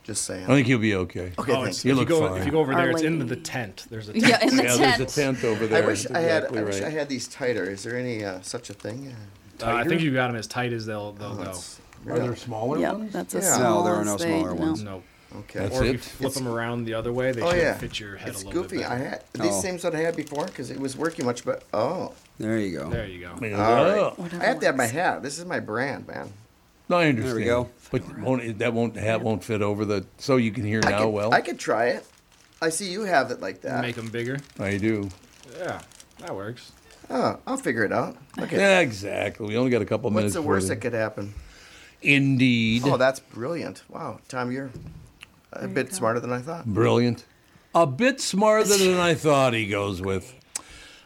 [0.05, 0.43] Just saying.
[0.45, 1.31] I think you'll be okay.
[1.39, 1.85] Okay, Oh, thanks.
[1.85, 2.41] You if, you look go, fine.
[2.41, 3.87] if you go over Our there, it's in the tent.
[3.89, 4.27] There's a tent.
[4.27, 4.51] Yeah, tent.
[4.51, 4.99] in the yeah, tent.
[4.99, 5.87] there's a tent over I there.
[5.87, 6.37] wish That's I had.
[6.43, 6.83] exactly I wish.
[6.83, 7.71] I had these tighter.
[7.71, 9.15] Is there any uh, such a thing?
[9.63, 11.61] Uh, I think you got them as tight as they'll they'll Oh, go.
[12.05, 13.13] That's- Are there smaller Yep, ones?
[13.13, 13.57] that's as Yeah.
[13.57, 14.83] small No, there are no as they- smaller ones.
[14.83, 15.03] No.
[15.35, 15.61] Okay.
[15.61, 15.93] That's or if it?
[15.93, 17.75] you flip It's- them around the other way, they oh should yeah.
[17.79, 18.77] fit your head it's a little goofy.
[18.79, 19.05] bit I better.
[19.09, 19.61] had these Oh.
[19.63, 21.63] same that I had before because it was working much better.
[21.73, 22.91] Oh, There you go.
[22.91, 23.29] There you go.
[23.31, 24.19] All right.
[24.19, 24.93] Whatever I have to have my works.
[24.93, 25.23] hat.
[25.23, 26.33] This is my brand, man.
[26.89, 27.29] No, I understand.
[27.29, 27.71] There we go.
[27.91, 30.05] But won't, that won't hat won't fit over the.
[30.19, 31.33] So you can hear I now could, well.
[31.33, 32.05] I could try it.
[32.61, 33.81] I see you have it like that.
[33.81, 34.39] Make them bigger.
[34.61, 35.09] I do.
[35.59, 35.81] Yeah,
[36.21, 36.73] that works.
[37.11, 38.17] Oh, I'll figure it out.
[38.39, 38.57] Okay.
[38.59, 39.47] Yeah, exactly.
[39.47, 40.35] We only got a couple minutes.
[40.35, 40.35] What's minutes.
[40.35, 41.35] the before worst that could happen?
[42.03, 42.83] Indeed.
[42.85, 43.83] Oh, that's brilliant.
[43.89, 44.71] Wow, Tom, you're
[45.53, 46.67] a bit smarter than I thought.
[46.67, 47.25] Brilliant.
[47.75, 49.55] A bit smarter than I thought.
[49.55, 50.35] He goes with.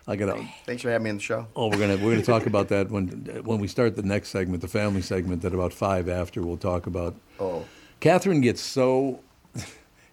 [0.08, 0.44] I got to.
[0.64, 1.46] Thanks for having me on the show.
[1.56, 3.08] Oh, we're gonna we're gonna talk about that when
[3.44, 5.44] when we start the next segment, the family segment.
[5.44, 7.16] At about five after, we'll talk about.
[7.40, 7.64] Oh.
[8.00, 9.20] Catherine gets so.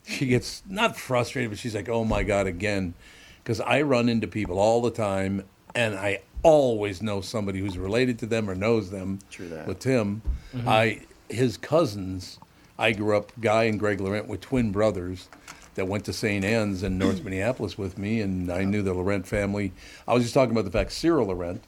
[0.05, 2.93] She gets not frustrated, but she's like, "Oh my god, again,"
[3.41, 8.20] because I run into people all the time, and I always know somebody who's related
[8.20, 9.20] to them or knows them.
[9.32, 9.65] True that.
[9.68, 10.22] With Tim,
[10.53, 10.68] Mhm.
[10.68, 12.38] I his cousins.
[12.78, 15.30] I grew up, Guy and Greg Laurent, with twin brothers
[15.76, 16.44] that went to St.
[16.45, 19.72] Anne's in North Minneapolis with me, and I knew the Laurent family.
[20.07, 21.64] I was just talking about the fact Cyril Laurent,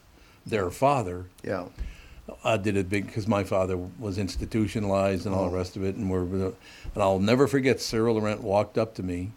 [0.46, 1.66] their father, Yeah.
[2.44, 5.58] uh, did it big because my father was institutionalized and all the Oh.
[5.58, 6.54] rest of it, and we're and
[7.04, 9.32] I'll never forget Cyril Laurent walked up to me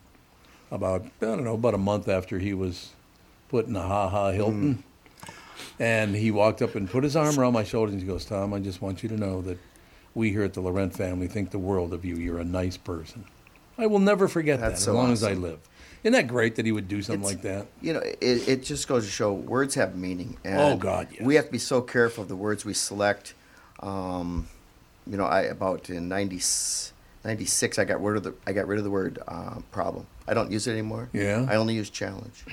[0.71, 2.91] about I don't know about a month after he was
[3.49, 4.83] put in the Ha Ha Hilton,
[5.79, 8.53] and he walked up and put his arm around my shoulders and he goes, "Tom,
[8.55, 9.59] I just want you to know that
[10.15, 12.17] we here at the Laurent family think the world of you.
[12.17, 13.25] You're a nice person."
[13.77, 15.61] I will never forget That's that so as long as I live.
[16.03, 17.67] Isn't that great that he would do something It's- like that?
[17.81, 20.37] You know, it, it just goes to show words have meaning.
[20.45, 21.23] And Oh, God, yes.
[21.23, 23.35] We have to be so careful of the words we select.
[23.81, 24.49] Um,
[25.07, 26.41] you know, I about in 90,
[27.25, 30.07] 96, I got rid of the I got rid of the word uh, problem.
[30.27, 31.09] I don't use it anymore.
[31.13, 31.47] Yeah?
[31.49, 32.45] I only use challenge.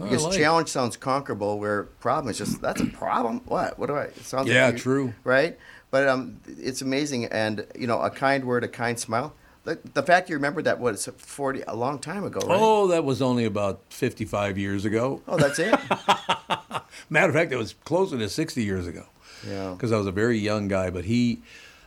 [0.00, 3.40] I Because like challenge sounds conquerable, where problem is just that's a problem.
[3.46, 3.78] What?
[3.78, 4.04] What do I?
[4.04, 5.14] It sounds Yeah, like you- true.
[5.24, 5.58] Right?
[5.90, 9.32] But um, it's amazing, and you know, a kind word, a kind smile.
[9.62, 12.58] The, the fact you remember that was forty a long time ago, right?
[12.60, 15.22] Oh, that was only about 55 years ago.
[15.28, 15.74] Oh, that's it.
[17.10, 19.06] Matter of fact, it was closer to 60 years ago.
[19.48, 19.70] Yeah.
[19.72, 20.90] Because I was a very young guy.
[20.90, 21.40] But he,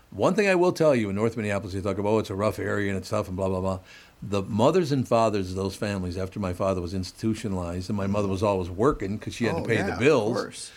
[0.09, 2.35] one thing I will tell you in North Minneapolis, they talk about, oh, it's a
[2.35, 3.79] rough area and it's tough and blah, blah, blah.
[4.21, 8.27] The mothers and fathers of those families, after my father was institutionalized and my mother
[8.27, 8.47] was mm-hmm.
[8.47, 10.71] always working because she had Oh, to pay yeah, the bills,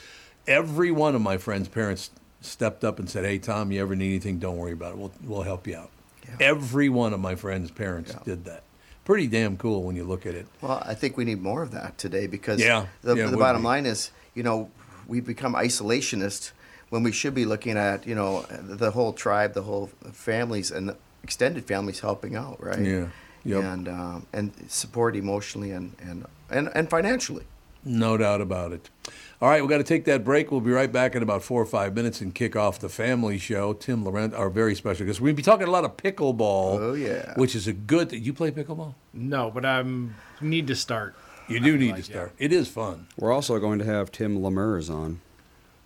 [0.47, 2.11] every one of my friends' parents
[2.43, 4.99] stepped up and said, hey, Tom, you ever need anything, don't worry about it.
[4.99, 5.91] We'll, we'll help you out.
[6.39, 8.63] Every one of my friends' parents did that.
[9.05, 10.47] Pretty damn cool when you look at it.
[10.61, 13.63] Well, I think we need more of that today because Yeah, the, yeah, the bottom
[13.63, 13.67] be.
[13.67, 14.71] line is, you know,
[15.09, 16.53] we become isolationist
[16.91, 20.95] when we should be looking at, you know, the whole tribe, the whole families and
[21.23, 22.81] extended families helping out, right?
[22.81, 23.09] Yeah,
[23.45, 23.63] yep.
[23.65, 27.45] And um, and support emotionally and, and, and, and financially.
[27.85, 28.91] No doubt about it.
[29.41, 30.51] All right, we've got to take that break.
[30.51, 33.39] We'll be right back in about four or five minutes and kick off the family
[33.39, 33.73] show.
[33.73, 35.19] Tim Laurent, our very special guest.
[35.19, 36.79] We're going to be talking a lot of pickleball.
[36.79, 37.33] Oh, yeah.
[37.37, 38.13] Which is a good.
[38.13, 38.95] You play pickleball?
[39.15, 39.83] No, but I
[40.43, 41.15] need to start.
[41.49, 42.33] You do need to start.
[42.39, 43.07] It is fun.
[43.17, 45.23] We're also going to have Tim Lemurs on.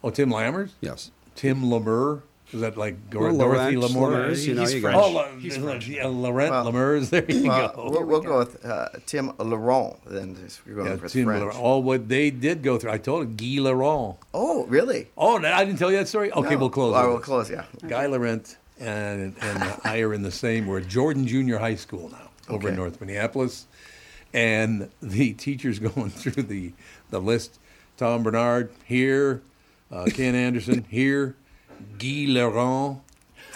[0.02, 0.72] Oh, Tim Lammers?
[0.80, 1.12] Yes.
[1.36, 2.24] Tim Lemur?
[2.54, 4.10] Is that like Dor- Well, Dorothy Laurent, Lamour?
[4.12, 4.96] Lemurs, you know, He's you French.
[4.98, 5.88] Oh, La- He's La- French.
[5.88, 7.10] yeah, Laurent Well, Lemurs.
[7.10, 7.88] There you well, go.
[7.90, 10.36] We'll, we'll go with uh, Tim Laurent then.
[10.44, 11.40] if You're going Yeah, for Tim French.
[11.40, 11.58] Laurent.
[11.60, 12.92] Oh, what they did go through.
[12.92, 14.16] I told it, Guy Laurent.
[14.32, 15.08] Oh, really?
[15.16, 16.30] Oh, no, I didn't tell you that story?
[16.32, 16.58] Okay, No.
[16.58, 16.92] we'll close.
[16.92, 17.48] Well, with we'll this.
[17.48, 17.50] close,
[17.82, 17.88] yeah.
[17.88, 20.66] Guy Laurent and, and I are in the same.
[20.66, 23.66] We're at Jordan Junior High School now, over in North Minneapolis.
[24.32, 26.72] And the teacher's going through the,
[27.10, 27.58] the list.
[27.96, 29.42] Tom Barnard, here.
[29.92, 31.36] Uh, Ken Anderson, here.
[31.98, 33.00] Guy Laurent.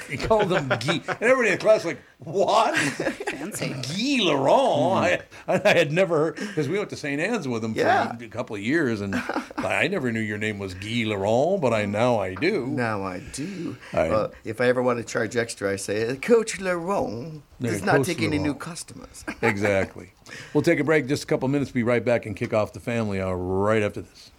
[0.08, 1.00] He called him Guy.
[1.08, 2.74] And everybody in the class like, what?
[2.78, 3.68] Fancy.
[3.68, 5.22] Guy Laurent.
[5.46, 7.20] I, I had never heard, because we went to St.
[7.20, 8.16] Anne's with him Yeah.
[8.16, 9.14] for a couple of years, and
[9.58, 12.66] I never knew your name was Guy Laurent, but I now I do.
[12.68, 13.76] Now I do.
[13.92, 17.82] I- Uh, if I ever want to charge extra, I say, Coach Laurent Yeah, does
[17.82, 19.24] not Coach take any new customers.
[19.42, 20.12] exactly.
[20.54, 22.72] We'll take a break, just a couple of minutes, be right back and kick off
[22.72, 24.30] the family hour right after this.